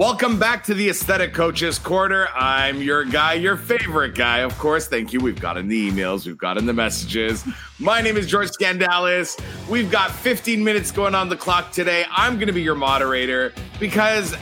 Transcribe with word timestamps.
Welcome 0.00 0.38
back 0.38 0.64
to 0.64 0.72
the 0.72 0.88
Aesthetic 0.88 1.34
Coaches 1.34 1.78
Corner. 1.78 2.28
I'm 2.34 2.80
your 2.80 3.04
guy, 3.04 3.34
your 3.34 3.58
favorite 3.58 4.14
guy, 4.14 4.38
of 4.38 4.56
course. 4.56 4.88
Thank 4.88 5.12
you. 5.12 5.20
We've 5.20 5.38
got 5.38 5.58
in 5.58 5.68
the 5.68 5.90
emails, 5.90 6.26
we've 6.26 6.38
got 6.38 6.56
in 6.56 6.64
the 6.64 6.72
messages. 6.72 7.44
My 7.78 8.00
name 8.00 8.16
is 8.16 8.26
George 8.26 8.48
Scandalis. 8.48 9.38
We've 9.68 9.90
got 9.90 10.10
15 10.10 10.64
minutes 10.64 10.90
going 10.90 11.14
on 11.14 11.28
the 11.28 11.36
clock 11.36 11.70
today. 11.70 12.06
I'm 12.10 12.36
going 12.36 12.46
to 12.46 12.52
be 12.54 12.62
your 12.62 12.76
moderator 12.76 13.52
because 13.78 14.34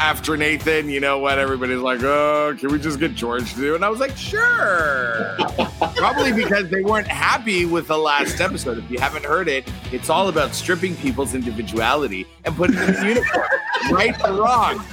after 0.00 0.36
Nathan, 0.36 0.88
you 0.88 1.00
know 1.00 1.18
what? 1.18 1.38
Everybody's 1.38 1.78
like, 1.78 2.02
oh, 2.02 2.56
can 2.58 2.70
we 2.72 2.78
just 2.78 2.98
get 2.98 3.14
George 3.14 3.54
to 3.54 3.60
do? 3.60 3.74
And 3.74 3.84
I 3.84 3.88
was 3.88 4.00
like, 4.00 4.16
sure. 4.16 5.36
Probably 5.96 6.32
because 6.32 6.68
they 6.68 6.82
weren't 6.82 7.06
happy 7.06 7.64
with 7.64 7.88
the 7.88 7.98
last 7.98 8.40
episode. 8.40 8.78
If 8.78 8.90
you 8.90 8.98
haven't 8.98 9.24
heard 9.24 9.48
it, 9.48 9.70
it's 9.92 10.10
all 10.10 10.28
about 10.28 10.54
stripping 10.54 10.96
people's 10.96 11.34
individuality 11.34 12.26
and 12.44 12.54
putting 12.56 12.76
them 12.76 12.94
in 12.94 13.04
uniform, 13.04 13.48
right 13.90 14.14
or 14.24 14.42
wrong. 14.42 14.84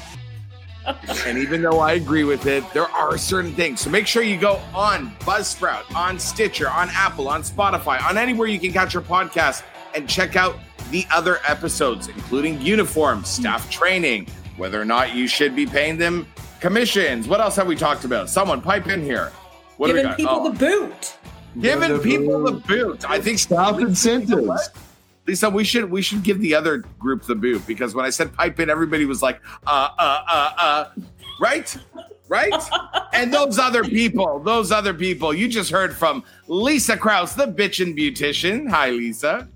And 1.26 1.38
even 1.38 1.62
though 1.62 1.80
I 1.80 1.94
agree 1.94 2.24
with 2.24 2.48
it, 2.48 2.63
there 2.74 2.90
are 2.90 3.18
certain 3.18 3.54
things. 3.54 3.82
So 3.82 3.90
make 3.90 4.08
sure 4.08 4.24
you 4.24 4.38
go 4.38 4.60
on 4.74 5.12
Buzzsprout, 5.20 5.94
on 5.96 6.20
Stitcher, 6.20 6.70
on 6.70 6.90
Apple, 6.91 7.27
on 7.27 7.44
Spotify, 7.44 8.04
on 8.04 8.18
anywhere 8.18 8.48
you 8.48 8.60
can 8.60 8.74
catch 8.74 8.94
your 8.94 9.04
podcast 9.04 9.63
and 9.94 10.10
check 10.10 10.36
out 10.36 10.58
the 10.90 11.05
other 11.12 11.40
episodes, 11.48 12.08
including 12.08 12.60
uniform, 12.62 13.24
staff 13.24 13.70
training, 13.70 14.27
whether 14.62 14.80
or 14.80 14.86
not 14.86 15.16
you 15.16 15.28
should 15.28 15.56
be 15.56 15.66
paying 15.66 15.98
them 15.98 16.28
commissions. 16.60 17.28
What 17.28 17.42
else 17.42 17.56
have 17.56 17.66
we 17.66 17.76
talked 17.76 18.06
about? 18.06 18.30
Someone 18.30 18.62
pipe 18.62 18.88
in 18.90 19.02
here. 19.02 19.32
What 19.78 19.88
do 19.88 19.94
we 19.94 20.02
Giving 20.04 20.10
got? 20.12 20.18
people 20.18 20.36
Oh, 20.36 20.52
the 20.52 20.60
boot. 20.60 21.18
giving 21.60 21.90
the 21.94 21.98
people 21.98 22.44
the 22.44 22.52
boot. 22.52 22.68
boot. 22.68 23.10
I 23.10 23.20
think 23.20 23.40
Staff 23.40 23.80
incentives. 23.80 24.70
Leisa, 25.26 25.52
we 25.52 25.63
should 25.63 25.90
we 25.90 26.04
should 26.04 26.22
give 26.22 26.40
the 26.41 26.54
other 26.54 26.77
group 27.00 27.24
the 27.24 27.34
boot 27.34 27.66
because 27.66 27.96
when 27.96 28.05
I 28.05 28.12
said 28.12 28.34
pipe 28.34 28.60
in, 28.60 28.70
everybody 28.70 29.05
was 29.05 29.24
like, 29.24 29.40
uh, 29.66 29.90
uh, 29.98 30.24
uh, 30.30 30.52
uh, 30.60 30.90
right, 31.40 31.76
right. 32.28 32.54
and 33.13 33.34
those 33.34 33.57
other 33.57 33.84
people, 33.84 34.40
those 34.41 34.72
other 34.72 34.94
people, 34.94 35.34
you 35.34 35.48
just 35.48 35.72
heard 35.72 35.96
from 35.96 36.24
Leisa 36.48 37.00
Kraus, 37.00 37.34
the 37.34 37.48
bitchin' 37.48 37.98
beautician. 37.98 38.70
Hi, 38.70 38.91
Leisa. 38.91 39.48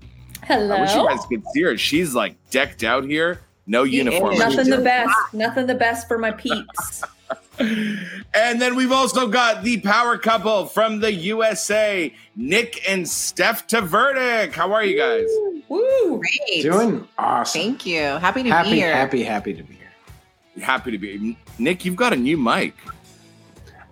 Hello. 0.42 0.74
I 0.74 0.80
wish 0.80 0.94
you 0.94 1.08
guys 1.08 1.24
could 1.28 1.44
see 1.52 1.62
her. 1.62 1.76
She's 1.78 2.12
like 2.12 2.34
decked 2.50 2.82
out 2.82 3.04
here, 3.04 3.40
no 3.66 3.82
uniform. 3.84 4.32
is. 4.34 4.38
Nothing 4.38 4.70
the 4.70 4.78
best. 4.78 5.14
Nothing 5.32 5.66
the 5.66 5.74
best 5.74 6.08
for 6.08 6.18
my 6.18 6.30
peeps. 6.32 7.02
And 7.58 8.60
then 8.60 8.76
we've 8.76 8.92
also 8.92 9.28
got 9.28 9.64
the 9.64 9.80
power 9.80 10.18
couple 10.18 10.66
from 10.66 11.00
the 11.00 11.10
USA, 11.12 12.12
Nick 12.36 12.82
and 12.88 13.08
Steph 13.08 13.66
Tvrdik. 13.66 14.52
How 14.52 14.72
are 14.74 14.84
you 14.84 14.98
guys? 14.98 15.26
Woo. 15.68 16.20
Great. 16.20 16.62
Doing 16.62 17.08
awesome. 17.16 17.60
Thank 17.60 17.86
you. 17.86 18.00
Happy 18.00 18.42
to 18.42 18.50
happy, 18.50 18.70
be 18.72 18.76
here. 18.76 18.92
happy, 18.94 19.22
happy 19.22 19.54
to 19.54 19.62
be 19.62 19.74
here. 19.74 20.62
Happy 20.62 20.90
to 20.90 20.98
be. 20.98 21.38
Nick, 21.58 21.84
you've 21.86 21.96
got 21.96 22.12
a 22.12 22.16
new 22.16 22.36
mic. 22.36 22.74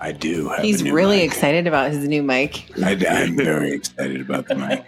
I 0.05 0.13
do. 0.13 0.51
Have 0.51 0.63
He's 0.63 0.83
a 0.83 0.85
new 0.85 0.93
really 0.93 1.17
mic. 1.17 1.33
excited 1.33 1.67
about 1.67 1.91
his 1.91 2.07
new 2.07 2.23
mic. 2.23 2.67
I, 2.85 2.91
I'm 3.09 3.35
very 3.37 3.73
excited 3.73 4.21
about 4.21 4.47
the 4.47 4.55
mic. 4.55 4.85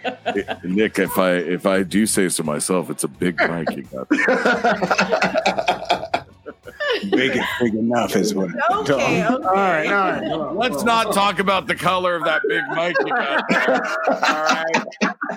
Nick, 0.63 0.99
if 0.99 1.17
I 1.17 1.31
if 1.31 1.65
I 1.65 1.81
do 1.81 2.05
say 2.05 2.29
so 2.29 2.43
myself, 2.43 2.91
it's 2.91 3.03
a 3.03 3.07
big 3.07 3.35
mic 3.39 3.75
you 3.75 3.81
got. 3.81 4.07
big, 7.09 7.41
big 7.59 7.73
enough 7.73 8.15
is 8.15 8.35
what. 8.35 8.51
Okay, 8.71 8.93
okay. 8.93 9.23
All 9.23 9.39
right, 9.39 9.87
all 9.87 10.11
right. 10.11 10.21
well, 10.21 10.53
Let's 10.53 10.75
well, 10.75 10.85
not 10.85 11.15
talk 11.15 11.39
about 11.39 11.65
the 11.65 11.75
color 11.75 12.15
of 12.15 12.23
that 12.25 12.43
big 12.47 12.61
mic 12.75 12.95
you 12.99 13.07
got 13.07 13.43
there. 13.49 13.83
All 14.07 14.43
right. 14.43 14.85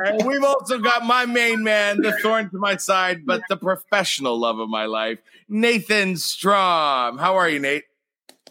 And 0.05 0.27
we've 0.27 0.45
also 0.45 0.79
got 0.79 1.07
my 1.07 1.25
main 1.25 1.65
man, 1.65 2.03
the 2.03 2.13
thorn 2.19 2.51
to 2.51 2.59
my 2.59 2.77
side, 2.77 3.25
but 3.25 3.41
the 3.49 3.57
professional 3.57 4.39
love 4.39 4.59
of 4.59 4.69
my 4.69 4.85
life, 4.85 5.21
Nathan 5.49 6.19
Strom. 6.19 7.17
How 7.17 7.37
are 7.37 7.49
you, 7.49 7.61
Nate? 7.61 7.85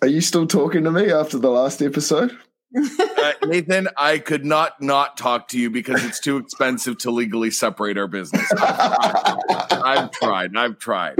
Are 0.01 0.07
you 0.07 0.21
still 0.21 0.47
talking 0.47 0.83
to 0.85 0.91
me 0.91 1.11
after 1.11 1.37
the 1.37 1.49
last 1.49 1.81
episode? 1.81 2.37
Uh, 2.75 3.33
Nathan, 3.45 3.87
I 3.97 4.19
could 4.19 4.45
not 4.45 4.81
not 4.81 5.17
talk 5.17 5.47
to 5.49 5.59
you 5.59 5.69
because 5.69 6.03
it's 6.05 6.19
too 6.19 6.37
expensive 6.37 6.99
to 6.99 7.11
legally 7.11 7.51
separate 7.51 7.97
our 7.97 8.07
business. 8.07 8.45
I've 8.59 10.11
tried. 10.11 10.55
I've 10.55 10.77
tried. 10.77 11.19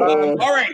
Um, 0.00 0.36
all 0.40 0.54
right. 0.54 0.72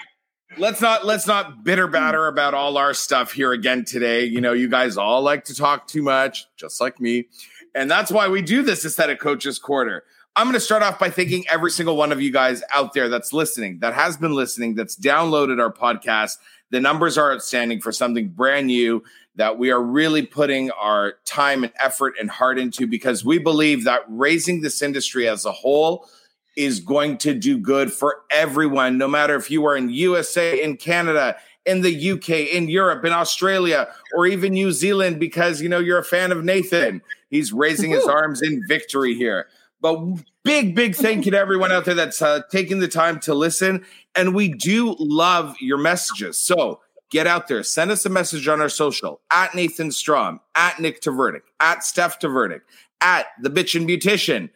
Let's 0.58 0.80
not 0.80 1.04
let's 1.04 1.26
not 1.26 1.64
bitter 1.64 1.88
batter 1.88 2.28
about 2.28 2.54
all 2.54 2.78
our 2.78 2.94
stuff 2.94 3.32
here 3.32 3.52
again 3.52 3.84
today. 3.84 4.24
You 4.24 4.40
know, 4.40 4.52
you 4.52 4.68
guys 4.68 4.96
all 4.96 5.20
like 5.22 5.44
to 5.44 5.54
talk 5.54 5.88
too 5.88 6.02
much, 6.02 6.46
just 6.56 6.80
like 6.80 7.00
me. 7.00 7.26
And 7.74 7.90
that's 7.90 8.10
why 8.10 8.28
we 8.28 8.40
do 8.40 8.62
this 8.62 8.84
aesthetic 8.84 9.20
coaches 9.20 9.58
corner. 9.58 10.04
I'm 10.36 10.46
going 10.46 10.54
to 10.54 10.60
start 10.60 10.82
off 10.82 10.98
by 10.98 11.08
thanking 11.08 11.44
every 11.50 11.70
single 11.70 11.96
one 11.96 12.12
of 12.12 12.20
you 12.20 12.30
guys 12.30 12.62
out 12.74 12.92
there 12.92 13.08
that's 13.08 13.32
listening, 13.32 13.78
that 13.80 13.94
has 13.94 14.18
been 14.18 14.34
listening, 14.34 14.74
that's 14.74 14.94
downloaded 14.94 15.60
our 15.60 15.72
podcast. 15.72 16.36
The 16.70 16.80
numbers 16.80 17.16
are 17.16 17.32
outstanding 17.32 17.80
for 17.80 17.92
something 17.92 18.28
brand 18.28 18.66
new 18.66 19.04
that 19.36 19.58
we 19.58 19.70
are 19.70 19.82
really 19.82 20.24
putting 20.26 20.70
our 20.72 21.14
time 21.24 21.62
and 21.62 21.72
effort 21.78 22.14
and 22.18 22.30
heart 22.30 22.58
into 22.58 22.86
because 22.86 23.24
we 23.24 23.38
believe 23.38 23.84
that 23.84 24.02
raising 24.08 24.62
this 24.62 24.82
industry 24.82 25.28
as 25.28 25.44
a 25.44 25.52
whole 25.52 26.08
is 26.56 26.80
going 26.80 27.18
to 27.18 27.34
do 27.34 27.58
good 27.58 27.92
for 27.92 28.22
everyone, 28.30 28.96
no 28.96 29.06
matter 29.06 29.36
if 29.36 29.50
you 29.50 29.66
are 29.66 29.76
in 29.76 29.90
USA, 29.90 30.62
in 30.62 30.76
Canada, 30.76 31.36
in 31.66 31.82
the 31.82 32.10
UK, 32.12 32.30
in 32.30 32.68
Europe, 32.68 33.04
in 33.04 33.12
Australia, 33.12 33.88
or 34.14 34.26
even 34.26 34.54
New 34.54 34.72
Zealand, 34.72 35.20
because 35.20 35.60
you 35.60 35.68
know 35.68 35.78
you're 35.78 35.98
a 35.98 36.04
fan 36.04 36.32
of 36.32 36.44
Nathan. 36.44 37.02
He's 37.28 37.52
raising 37.52 37.90
his 37.90 38.06
arms 38.06 38.40
in 38.40 38.62
victory 38.66 39.14
here. 39.14 39.48
But 39.86 40.24
big, 40.42 40.74
big 40.74 40.96
thank 40.96 41.26
you 41.26 41.30
to 41.30 41.38
everyone 41.38 41.70
out 41.70 41.84
there 41.84 41.94
that's 41.94 42.20
uh, 42.20 42.40
taking 42.50 42.80
the 42.80 42.88
time 42.88 43.20
to 43.20 43.34
listen. 43.34 43.84
And 44.16 44.34
we 44.34 44.48
do 44.48 44.96
love 44.98 45.54
your 45.60 45.78
messages. 45.78 46.38
So 46.38 46.80
get 47.08 47.28
out 47.28 47.46
there, 47.46 47.62
send 47.62 47.92
us 47.92 48.04
a 48.04 48.08
message 48.08 48.48
on 48.48 48.60
our 48.60 48.68
social 48.68 49.20
at 49.32 49.54
Nathan 49.54 49.92
Strom, 49.92 50.40
at 50.56 50.80
Nick 50.80 51.02
Tvrdik, 51.02 51.42
at 51.60 51.84
Steph 51.84 52.18
Tvrdik, 52.18 52.62
at 53.00 53.26
the 53.40 53.48
Bitch 53.48 53.76
and 53.78 53.88
Beautician. 53.88 54.50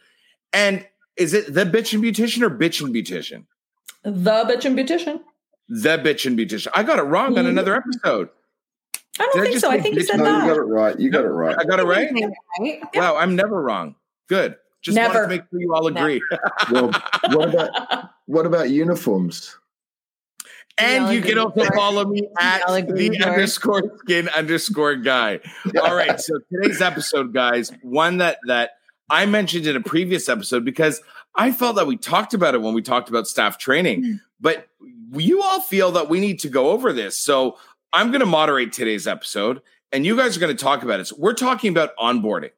And 0.53 0.85
is 1.17 1.33
it 1.33 1.55
the 1.55 1.65
Bitch 1.65 1.95
and 1.95 2.03
Beautician 2.03 2.43
or 2.43 2.51
Bitch 2.51 2.85
and 2.85 2.93
Beautician? 2.93 3.45
The 4.03 4.45
bitch 4.49 4.65
and 4.65 4.77
beautician. 4.77 5.21
The 5.69 5.99
Bitch 5.99 6.27
and 6.27 6.37
Beautician. 6.37 6.69
I 6.75 6.83
got 6.83 6.99
it 6.99 7.03
wrong 7.03 7.39
on 7.39 7.47
another 7.47 7.77
episode. 7.77 8.31
I 9.21 9.25
don't 9.27 9.37
Did 9.37 9.43
think 9.43 9.53
just 9.53 9.65
so. 9.65 9.71
I 9.71 9.79
think 9.79 9.95
you 9.95 10.03
said 10.03 10.17
no, 10.17 10.25
you 10.25 10.49
got 10.49 10.57
it 10.57 10.63
right. 10.63 10.99
You 10.99 11.11
got 11.11 11.25
it 11.25 11.29
right. 11.29 11.57
I 11.57 11.65
got 11.65 11.79
it 11.79 11.85
right? 11.85 12.11
Right? 12.59 12.81
Wow, 12.95 13.17
I'm 13.17 13.37
never 13.37 13.63
wrong. 13.63 13.95
Good. 14.27 14.57
Just 14.83 14.97
wanted 14.97 15.13
Never. 15.13 15.23
to 15.25 15.29
make 15.29 15.43
sure 15.51 15.61
you 15.61 15.75
all 15.75 15.87
agree. 15.87 16.23
Well, 16.71 16.91
what 17.33 17.49
about 17.53 18.11
what 18.27 18.47
about 18.47 18.71
uniforms? 18.71 19.57
And 20.79 21.13
you 21.13 21.21
can 21.21 21.39
also 21.39 21.65
follow 21.75 22.07
me 22.07 22.29
at 22.39 22.67
the 22.67 23.11
George. 23.11 23.21
underscore 23.21 23.83
skin 23.99 24.29
underscore 24.31 24.97
guy. 24.97 25.41
All 25.83 25.95
right. 25.95 26.19
So 26.21 26.39
today's 26.53 26.81
episode, 26.81 27.35
guys, 27.35 27.71
one 27.83 28.19
that 28.19 28.39
that 28.47 28.71
I 29.11 29.27
mentioned 29.27 29.67
in 29.67 29.77
a 29.77 29.81
previous 29.81 30.29
episode 30.29 30.65
because 30.65 31.03
I 31.35 31.53
felt 31.53 31.77
that 31.77 31.87
we 31.87 31.97
talked 31.97 32.33
about 32.35 32.55
it 32.55 32.63
when 32.63 32.73
we 32.73 32.83
talked 32.83 33.09
about 33.09 33.27
staff 33.27 33.59
training, 33.59 34.21
but 34.41 34.69
you 35.13 35.43
all 35.43 35.61
feel 35.61 35.91
that 35.93 36.09
we 36.09 36.21
need 36.21 36.41
to 36.41 36.49
go 36.49 36.71
over 36.71 36.93
this. 36.93 37.19
So 37.19 37.59
I'm 37.93 38.09
going 38.09 38.21
to 38.21 38.27
moderate 38.27 38.73
today's 38.73 39.07
episode 39.07 39.61
and 39.93 40.07
you 40.07 40.17
guys 40.17 40.37
are 40.37 40.41
going 40.41 40.57
to 40.57 40.63
talk 40.63 40.83
about 40.83 41.01
it. 41.01 41.09
So 41.09 41.17
we're 41.19 41.35
talking 41.35 41.71
about 41.73 41.91
onboarding, 41.97 42.51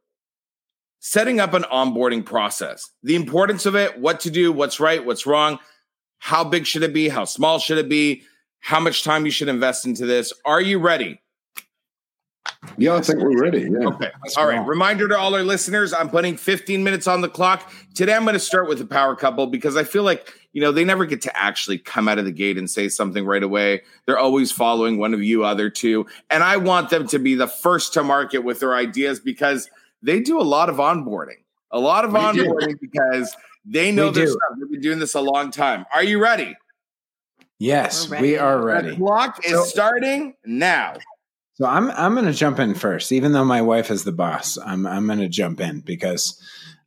setting 1.05 1.41
up 1.41 1.53
an 1.53 1.65
onboarding 1.65 2.25
process, 2.25 2.89
the 3.03 3.17
importance 3.17 3.67
of 3.67 3.75
it, 3.75 3.99
what 3.99 4.21
to 4.21 4.31
do, 4.31 4.53
what's 4.53 4.79
right, 4.79 5.05
what's 5.05 5.27
wrong, 5.27 5.59
how 6.19 6.45
big 6.45 6.65
should 6.65 6.85
it 6.85 6.95
be, 6.95 7.09
how 7.09 7.25
small 7.25 7.59
should 7.59 7.77
it 7.77 7.89
be, 7.89 8.23
how 8.61 8.79
much 8.79 9.03
time 9.03 9.25
you 9.25 9.33
should 9.33 9.49
invest 9.49 9.85
into 9.85 10.07
this. 10.07 10.33
Are 10.45 10.61
you 10.61 10.79
ready? 10.79 11.21
Yeah, 12.79 12.95
I 12.95 13.01
think 13.01 13.19
we're 13.19 13.37
ready. 13.37 13.63
Yeah. 13.63 13.89
Okay. 13.89 14.11
All 14.37 14.47
right. 14.47 14.65
Reminder 14.65 15.09
to 15.09 15.19
all 15.19 15.35
our 15.35 15.43
listeners 15.43 15.93
I'm 15.93 16.09
putting 16.09 16.37
15 16.37 16.85
minutes 16.85 17.09
on 17.09 17.21
the 17.21 17.29
clock. 17.29 17.73
Today, 17.97 18.15
I'm 18.15 18.23
going 18.23 18.35
to 18.35 18.41
start 18.41 18.69
with 18.69 18.79
the 18.79 18.87
power 18.87 19.17
couple 19.17 19.49
because 19.49 19.77
I 19.77 19.83
feel 19.83 20.05
like, 20.05 20.33
you 20.53 20.63
know, 20.63 20.71
they 20.71 20.85
never 20.85 21.05
get 21.05 21.21
to 21.23 21.37
actually 21.37 21.79
come 21.79 22.07
out 22.07 22.21
of 22.21 22.25
the 22.25 22.33
gate 22.33 22.57
and 22.57 22.71
say 22.71 22.89
something 22.89 23.27
right 23.27 23.43
away. 23.43 23.83
They're 24.07 24.19
always 24.19 24.53
following 24.53 24.99
one 24.99 25.15
of 25.15 25.23
you 25.25 25.45
other 25.45 25.69
two. 25.69 26.07
And 26.31 26.45
I 26.45 26.59
want 26.59 26.91
them 26.91 27.09
to 27.09 27.19
be 27.19 27.35
the 27.35 27.49
first 27.49 27.93
to 27.95 28.05
market 28.05 28.45
with 28.45 28.61
their 28.61 28.77
ideas 28.77 29.19
because 29.19 29.69
they 30.03 30.21
do 30.21 30.41
a 30.41 30.43
lot 30.43 30.69
of 30.69 30.77
onboarding, 30.77 31.43
a 31.71 31.79
lot 31.79 32.05
of 32.05 32.13
We 32.13 32.21
do. 32.43 32.49
onboarding 32.49 32.81
because 32.81 33.35
they 33.65 33.93
know 33.93 34.09
We 34.09 34.15
their 34.15 34.27
do. 34.27 34.33
stuff. 34.33 34.59
They've 34.61 34.71
been 34.71 34.81
doing 34.81 34.99
this 34.99 35.15
a 35.15 35.21
long 35.21 35.51
time. 35.51 35.85
Are 35.95 36.03
you 36.05 36.21
ready? 36.23 36.57
Yes, 37.59 38.09
We're 38.11 38.61
ready. 38.63 38.91
The 38.91 38.97
clock 38.97 39.39
is 39.45 39.53
So- 39.53 39.65
starting 39.65 40.35
now. 40.45 40.95
So 41.55 41.67
I'm 41.67 41.91
I'm 41.93 42.15
going 42.15 42.27
to 42.27 42.33
jump 42.33 42.59
in 42.59 42.75
first, 42.75 43.13
even 43.13 43.33
though 43.33 43.45
my 43.45 43.61
wife 43.63 43.91
is 43.91 44.05
the 44.05 44.11
boss. 44.11 44.57
I'm 44.59 44.87
I'm 44.87 45.07
going 45.07 45.21
to 45.21 45.29
jump 45.29 45.61
in 45.61 45.81
because 45.81 46.43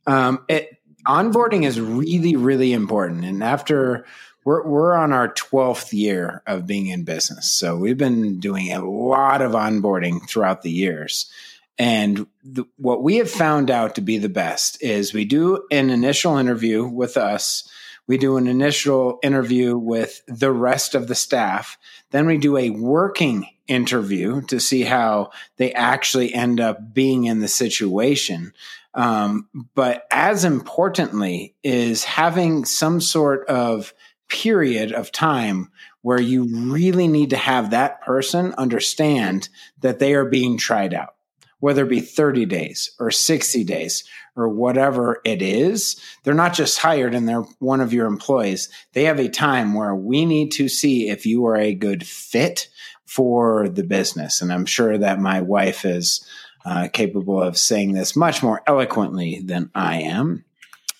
um, 0.06 0.44
it 0.48 0.68
onboarding 1.06 1.64
is 1.64 1.80
really 1.80 2.34
really 2.36 2.72
important. 2.72 3.24
And 3.24 3.42
after 3.44 4.04
we're 4.44 4.66
we're 4.66 4.94
on 4.94 5.12
our 5.12 5.28
twelfth 5.28 5.94
year 5.94 6.42
of 6.48 6.66
being 6.66 6.88
in 6.88 7.04
business, 7.04 7.50
so 7.50 7.76
we've 7.76 7.96
been 7.96 8.38
doing 8.40 8.72
a 8.72 8.84
lot 8.84 9.40
of 9.40 9.52
onboarding 9.52 10.28
throughout 10.28 10.62
the 10.62 10.70
years. 10.72 11.30
And 11.78 12.26
the, 12.42 12.64
what 12.76 13.02
we 13.02 13.16
have 13.16 13.30
found 13.30 13.70
out 13.70 13.96
to 13.96 14.00
be 14.00 14.18
the 14.18 14.28
best 14.28 14.82
is 14.82 15.12
we 15.12 15.24
do 15.24 15.66
an 15.70 15.90
initial 15.90 16.38
interview 16.38 16.86
with 16.86 17.16
us 17.16 17.68
We 18.06 18.18
do 18.18 18.36
an 18.36 18.46
initial 18.46 19.18
interview 19.22 19.76
with 19.76 20.22
the 20.26 20.52
rest 20.52 20.94
of 20.94 21.08
the 21.08 21.14
staff. 21.14 21.76
Then 22.10 22.26
we 22.26 22.38
do 22.38 22.56
a 22.56 22.70
working 22.70 23.48
interview 23.66 24.42
to 24.42 24.60
see 24.60 24.82
how 24.82 25.30
they 25.56 25.72
actually 25.72 26.32
end 26.32 26.60
up 26.60 26.94
being 26.94 27.24
in 27.24 27.40
the 27.40 27.48
situation. 27.48 28.52
Um, 28.94 29.48
but 29.74 30.06
as 30.10 30.44
importantly, 30.44 31.54
is 31.64 32.04
having 32.04 32.64
some 32.64 33.00
sort 33.00 33.46
of 33.48 33.92
period 34.28 34.92
of 34.92 35.10
time 35.10 35.70
where 36.02 36.20
you 36.20 36.44
really 36.70 37.08
need 37.08 37.30
to 37.30 37.36
have 37.36 37.70
that 37.70 38.00
person 38.02 38.54
understand 38.56 39.48
that 39.80 39.98
they 39.98 40.14
are 40.14 40.24
being 40.24 40.56
tried 40.56 40.94
out, 40.94 41.15
whether 41.60 41.84
it 41.84 41.90
be 41.90 42.00
30 42.00 42.46
days 42.46 42.90
or 42.98 43.10
60 43.10 43.64
days 43.64 44.04
or 44.36 44.48
whatever 44.48 45.20
it 45.24 45.40
is. 45.40 45.96
They're 46.22 46.34
not 46.34 46.54
just 46.54 46.78
hired 46.78 47.14
and 47.14 47.28
they're 47.28 47.44
one 47.58 47.80
of 47.80 47.92
your 47.92 48.06
employees. 48.06 48.68
They 48.92 49.04
have 49.04 49.18
a 49.18 49.28
time 49.28 49.74
where 49.74 49.94
we 49.94 50.26
need 50.26 50.52
to 50.52 50.68
see 50.68 51.08
if 51.08 51.24
you 51.24 51.46
are 51.46 51.56
a 51.56 51.74
good 51.74 52.06
fit 52.06 52.68
for 53.06 53.68
the 53.68 53.84
business. 53.84 54.42
And 54.42 54.52
I'm 54.52 54.66
sure 54.66 54.98
that 54.98 55.20
my 55.20 55.40
wife 55.40 55.84
is 55.84 56.26
uh, 56.64 56.88
capable 56.92 57.40
of 57.40 57.56
saying 57.56 57.92
this 57.92 58.16
much 58.16 58.42
more 58.42 58.62
eloquently 58.66 59.40
than 59.44 59.70
I 59.74 60.02
am. 60.02 60.44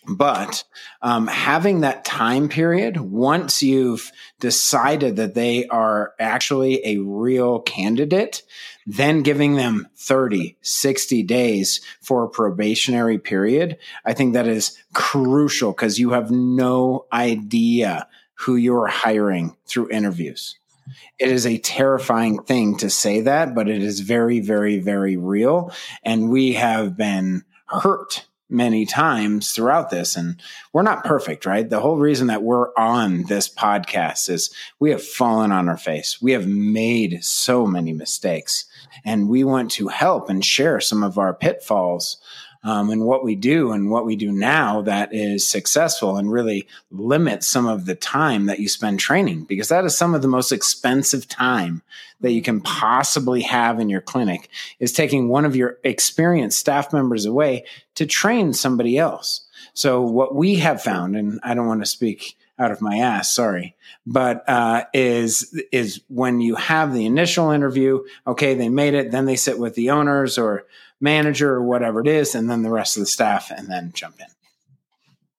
But 0.09 0.63
um, 1.03 1.27
having 1.27 1.81
that 1.81 2.05
time 2.05 2.49
period, 2.49 2.97
once 2.97 3.63
you've 3.63 4.13
decided 4.39 5.17
that 5.17 5.35
they 5.35 5.67
are 5.67 6.13
actually 6.21 6.87
a 6.87 6.99
real 6.99 7.59
candidate, 7.61 8.43
then 8.87 9.23
giving 9.23 9.57
them 9.57 9.89
30, 9.97 10.57
60 10.63 11.23
days 11.25 11.81
for 12.01 12.25
a 12.25 12.29
probationary 12.29 13.19
period, 13.19 13.79
I 14.05 14.13
think 14.13 14.35
that 14.35 14.47
is 14.47 14.79
crucial 14.95 15.73
because 15.73 15.99
you 15.99 16.11
have 16.11 16.31
no 16.31 17.07
idea 17.13 18.07
who 18.35 18.57
you're 18.57 18.87
hiring 18.87 19.57
through 19.67 19.91
interviews. 19.91 20.57
It 21.19 21.31
is 21.31 21.47
a 21.47 21.59
terrifying 21.59 22.43
thing 22.43 22.77
to 22.77 22.91
say 22.91 23.23
that, 23.23 23.55
but 23.55 23.69
it 23.69 23.83
is 23.83 24.01
very, 24.01 24.41
very, 24.41 24.79
very 24.79 25.17
real. 25.17 25.73
And 26.05 26.31
we 26.31 26.53
have 26.53 26.97
been 26.97 27.45
hurt 27.67 28.27
many 28.49 28.87
times 28.87 29.51
throughout 29.51 29.91
this 29.91 30.15
and 30.15 30.41
we're 30.73 30.83
not 30.83 31.03
perfect 31.03 31.45
right 31.47 31.69
the 31.69 31.81
whole 31.81 31.97
reason 31.97 32.29
that 32.29 32.45
we're 32.45 32.73
on 32.77 33.25
this 33.25 33.53
podcast 33.53 34.29
is 34.29 34.55
we 34.79 34.91
have 34.91 35.03
fallen 35.03 35.51
on 35.51 35.69
our 35.69 35.77
face 35.77 36.23
we 36.23 36.31
have 36.31 36.47
made 36.47 37.25
so 37.25 37.67
many 37.67 37.93
mistakes 37.93 38.65
and 39.07 39.29
we 39.29 39.45
want 39.45 39.71
to 39.71 39.89
help 39.89 40.29
and 40.29 40.45
share 40.45 40.81
some 40.81 41.03
of 41.03 41.17
our 41.17 41.33
pitfalls 41.33 42.19
um, 42.65 42.91
and 42.91 43.07
what 43.07 43.23
we 43.23 43.37
do 43.37 43.71
and 43.71 43.91
what 43.91 44.05
we 44.05 44.17
do 44.17 44.33
now 44.33 44.83
that 44.83 45.15
is 45.15 45.49
successful 45.49 46.17
and 46.17 46.33
really 46.33 46.67
limit 46.91 47.45
some 47.45 47.67
of 47.67 47.87
the 47.87 47.95
time 47.95 48.47
that 48.47 48.59
you 48.59 48.69
spend 48.69 48.99
training 48.99 49.45
because 49.45 49.69
that 49.69 49.85
is 49.85 49.97
some 49.97 50.15
of 50.15 50.21
the 50.21 50.29
most 50.29 50.51
expensive 50.51 51.29
time 51.29 51.81
that 52.21 52.33
you 52.33 52.43
can 52.43 52.61
possibly 52.61 53.43
have 53.43 53.79
in 53.79 53.89
your 53.89 54.01
clinic 54.01 54.51
is 54.81 54.93
taking 54.93 55.29
one 55.29 55.45
of 55.45 55.55
your 55.55 55.79
experienced 55.85 56.59
staff 56.59 56.93
members 56.93 57.25
away 57.25 57.65
to 57.95 58.05
train 58.05 58.53
somebody 58.53 58.99
else. 58.99 59.43
So 59.73 60.03
what 60.03 60.35
we 60.35 60.57
have 60.57 60.83
found, 60.83 61.15
and 61.15 61.39
I 61.45 61.55
don't 61.55 61.69
want 61.69 61.83
to 61.83 61.87
speak 61.87 62.37
out 62.59 62.71
of 62.71 62.81
my 62.81 62.97
ass, 62.99 63.35
sorry, 63.35 63.77
but 64.07 64.49
uh, 64.49 64.85
is 64.95 65.59
is 65.73 66.01
when 66.09 66.41
you 66.41 66.55
have 66.55 66.95
the 66.95 67.07
initial 67.07 67.51
interview, 67.51 68.03
okay, 68.27 68.55
they 68.55 68.69
made 68.69 68.95
it, 68.95 69.11
then 69.11 69.27
they 69.27 69.37
sit 69.37 69.59
with 69.59 69.75
the 69.75 69.91
owners 69.91 70.39
or 70.39 70.65
manager 71.01 71.53
or 71.53 71.63
whatever 71.63 72.01
it 72.01 72.09
is, 72.09 72.35
and 72.35 72.51
then 72.51 72.63
the 72.63 72.71
rest 72.71 72.97
of 72.97 73.01
the 73.01 73.07
staff, 73.07 73.51
and 73.51 73.69
then 73.69 73.93
jump 73.95 74.19
in. 74.19 74.27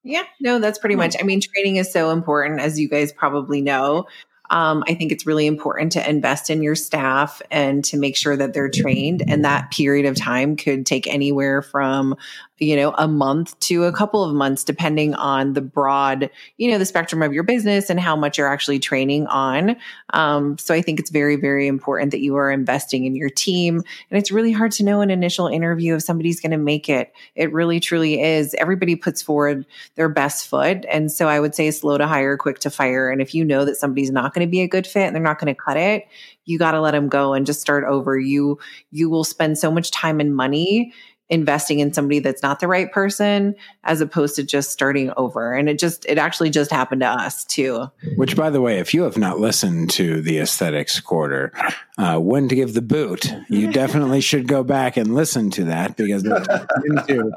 Yeah, 0.04 0.24
no, 0.40 0.60
that's 0.60 0.80
pretty 0.80 0.96
much. 0.96 1.16
I 1.20 1.24
mean, 1.24 1.42
training 1.42 1.78
is 1.78 1.92
so 1.92 2.12
important, 2.12 2.62
as 2.62 2.80
you 2.80 2.88
guys 2.88 3.12
probably 3.12 3.62
know. 3.62 4.06
Um, 4.50 4.84
I 4.88 4.94
think 4.94 5.12
it's 5.12 5.26
really 5.26 5.46
important 5.46 5.92
to 5.94 6.10
invest 6.10 6.50
in 6.50 6.64
your 6.64 6.76
staff 6.76 7.42
and 7.52 7.84
to 7.86 7.98
make 7.98 8.16
sure 8.16 8.38
that 8.38 8.54
they're 8.54 8.70
trained. 8.70 9.24
And 9.28 9.44
that 9.44 9.72
period 9.72 10.06
of 10.06 10.16
time 10.16 10.56
could 10.56 10.86
take 10.86 11.08
anywhere 11.08 11.62
from 11.62 12.16
you 12.60 12.76
know, 12.76 12.94
a 12.98 13.08
month 13.08 13.58
to 13.60 13.84
a 13.84 13.92
couple 13.92 14.24
of 14.24 14.34
months, 14.34 14.64
depending 14.64 15.14
on 15.16 15.54
the 15.54 15.62
broad, 15.62 16.30
you 16.58 16.72
know, 16.72 16.78
the 16.78 16.86
spectrum 16.86 17.22
of 17.22 17.34
your 17.34 17.44
business 17.44 17.90
and 17.90 18.00
how 18.00 18.16
much 18.16 18.38
you're 18.38 18.52
actually 18.52 18.80
training 18.80 19.28
on. 19.28 19.76
Um, 20.14 20.58
so 20.58 20.74
I 20.74 20.82
think 20.82 21.00
it's 21.00 21.12
very, 21.12 21.36
very 21.36 21.68
important 21.68 22.12
that 22.12 22.22
you 22.22 22.36
are 22.36 22.50
investing 22.50 23.06
in 23.06 23.16
your 23.16 23.30
team. 23.30 23.84
And 24.10 24.18
it's 24.18 24.32
really 24.32 24.52
hard 24.52 24.72
to 24.74 24.84
know 24.84 25.02
an 25.02 25.12
initial 25.12 25.48
interview 25.48 25.96
if 25.96 26.04
somebody's 26.04 26.40
going 26.40 26.52
to 26.52 26.58
make 26.58 26.90
it. 26.90 27.14
It 27.36 27.54
really, 27.54 27.80
truly 27.80 28.22
is. 28.22 28.56
Everybody 28.56 28.96
puts 28.96 29.22
forward 29.22 29.66
their 29.96 30.10
best 30.10 30.48
foot. 30.48 30.86
And 30.92 31.12
so 31.12 31.28
I 31.28 31.40
would 31.40 31.54
say 31.54 31.70
slow 31.72 31.98
to 31.98 32.08
hire, 32.08 32.38
quick 32.38 32.60
to 32.60 32.72
fire. 32.72 33.10
And 33.10 33.22
if 33.22 33.36
you 33.36 33.46
know 33.46 33.66
that 33.66 33.78
somebody's 33.78 34.12
not 34.12 34.34
going 34.34 34.46
to 34.46 34.52
be 34.52 34.62
a 34.62 34.68
good 34.68 34.88
fit 34.88 35.06
and 35.06 35.16
they're 35.16 35.22
not 35.22 35.40
going 35.40 35.54
to 35.54 35.62
cut 35.62 35.78
it, 35.78 36.08
you 36.46 36.58
got 36.58 36.72
to 36.72 36.82
let 36.82 36.92
them 36.92 37.10
go 37.10 37.34
and 37.34 37.46
just 37.46 37.62
start 37.62 37.84
over. 37.84 38.18
You, 38.18 38.58
you 38.92 39.10
will 39.10 39.26
spend 39.26 39.58
so 39.58 39.70
much 39.70 39.92
time 39.92 40.20
and 40.20 40.36
money 40.36 40.94
investing 41.30 41.80
in 41.80 41.94
somebody 41.94 42.20
that's 42.20 42.42
not 42.42 42.60
the 42.60 42.68
right 42.68 42.92
person 42.92 43.56
as 43.84 44.00
opposed 44.00 44.36
to 44.38 44.44
just 44.44 44.72
starting 44.72 45.12
over. 45.18 45.54
And 45.54 45.68
it 45.68 45.78
just 45.78 46.06
it 46.06 46.18
actually 46.18 46.50
just 46.50 46.72
happened 46.72 47.02
to 47.02 47.08
us 47.08 47.44
too. 47.44 47.92
Which 48.16 48.36
by 48.36 48.50
the 48.50 48.62
way 48.62 48.80
if 48.80 48.94
you 48.94 49.04
have 49.04 49.18
not 49.18 49.40
listened 49.40 49.90
to 49.92 50.22
the 50.22 50.40
aesthetics 50.40 51.00
corner 51.00 51.52
uh, 51.98 52.20
when 52.20 52.48
to 52.48 52.56
give 52.56 52.74
the 52.74 52.82
boot 52.82 53.34
you 53.50 53.72
definitely 53.72 54.22
should 54.22 54.48
go 54.48 54.64
back 54.64 54.98
and 54.98 55.16
listen 55.16 55.50
to 55.52 55.66
that 55.66 55.98
because 55.98 56.24
into 56.24 57.32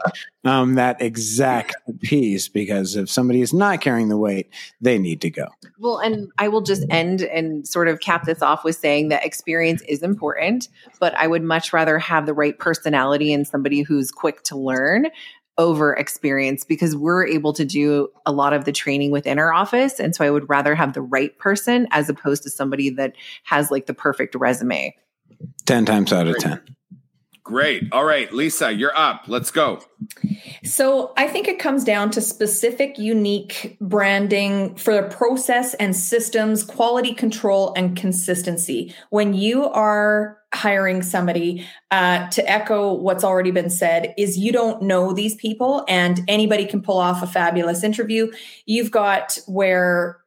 um, 0.45 0.75
that 0.75 1.01
exact 1.01 1.75
piece 2.01 2.49
because 2.49 2.97
if 2.97 3.11
somebody 3.11 3.41
is 3.41 3.53
not 3.53 3.81
carrying 3.81 4.09
the 4.09 4.17
weight 4.17 4.49
they 4.81 4.99
need 4.99 5.21
to 5.21 5.31
go. 5.31 5.47
Well 5.79 5.99
and 5.99 6.31
i 6.39 6.49
will 6.49 6.61
just 6.61 6.85
end 6.91 7.23
and 7.23 7.67
sort 7.67 7.89
of 7.89 8.01
cap 8.01 8.25
this 8.25 8.43
off 8.43 8.65
with 8.65 8.77
saying 8.77 9.09
that 9.09 9.25
experience 9.25 9.83
is 9.83 10.03
important 10.03 10.69
but 10.99 11.15
i 11.15 11.27
would 11.27 11.43
much 11.43 11.73
rather 11.73 11.99
have 11.99 12.27
the 12.27 12.35
right 12.35 12.59
personality 12.59 13.33
in 13.33 13.45
somebody 13.45 13.80
who's 13.83 14.11
quick 14.11 14.43
to 14.45 14.57
learn 14.57 15.07
over 15.59 15.93
experience 15.95 16.65
because 16.65 16.97
we're 16.97 17.27
able 17.27 17.53
to 17.53 17.65
do 17.65 18.09
a 18.25 18.33
lot 18.33 18.53
of 18.53 18.65
the 18.65 18.73
training 18.73 19.11
within 19.11 19.39
our 19.39 19.53
office. 19.53 20.01
And 20.01 20.17
so 20.17 20.25
I 20.25 20.31
would 20.31 20.49
rather 20.49 20.75
have 20.75 20.95
the 20.95 21.03
right 21.03 21.37
person 21.39 21.87
as 21.91 22.09
opposed 22.09 22.43
to 22.45 22.51
somebody 22.51 22.89
that 22.91 23.15
has 23.45 23.71
like 23.71 23.87
the 23.87 23.95
perfect 23.95 24.35
resume. 24.35 24.97
10 25.67 25.85
times 25.85 26.13
out 26.13 26.27
of 26.27 26.39
10. 26.39 26.61
Great. 27.43 27.89
All 27.91 28.05
right, 28.05 28.31
Leisa, 28.31 28.79
you're 28.79 28.97
up. 28.97 29.25
Let's 29.27 29.51
go. 29.51 29.83
So 30.63 31.13
I 31.17 31.27
think 31.27 31.49
it 31.49 31.59
comes 31.59 31.85
down 31.85 32.11
to 32.13 32.21
specific, 32.21 32.97
unique 32.97 33.77
branding 33.81 34.77
for 34.77 34.95
the 34.95 35.03
process 35.09 35.75
and 35.75 35.97
systems, 35.97 36.63
quality 36.63 37.13
control, 37.13 37.73
and 37.77 37.97
consistency. 37.97 38.95
When 39.09 39.35
you 39.35 39.65
are 39.65 40.40
hiring 40.53 41.03
somebody, 41.03 41.67
uh, 41.91 42.29
to 42.29 42.51
echo 42.51 42.93
what's 42.93 43.25
already 43.25 43.51
been 43.51 43.71
said, 43.71 44.15
is 44.19 44.37
you 44.37 44.53
don't 44.53 44.83
know 44.83 45.13
these 45.13 45.35
people 45.37 45.85
and 45.89 46.21
anybody 46.29 46.67
can 46.67 46.83
pull 46.83 46.99
off 46.99 47.23
a 47.23 47.27
fabulous 47.27 47.85
interview. 47.85 48.31
You've 48.67 48.91
got 48.91 49.39
where 49.47 50.21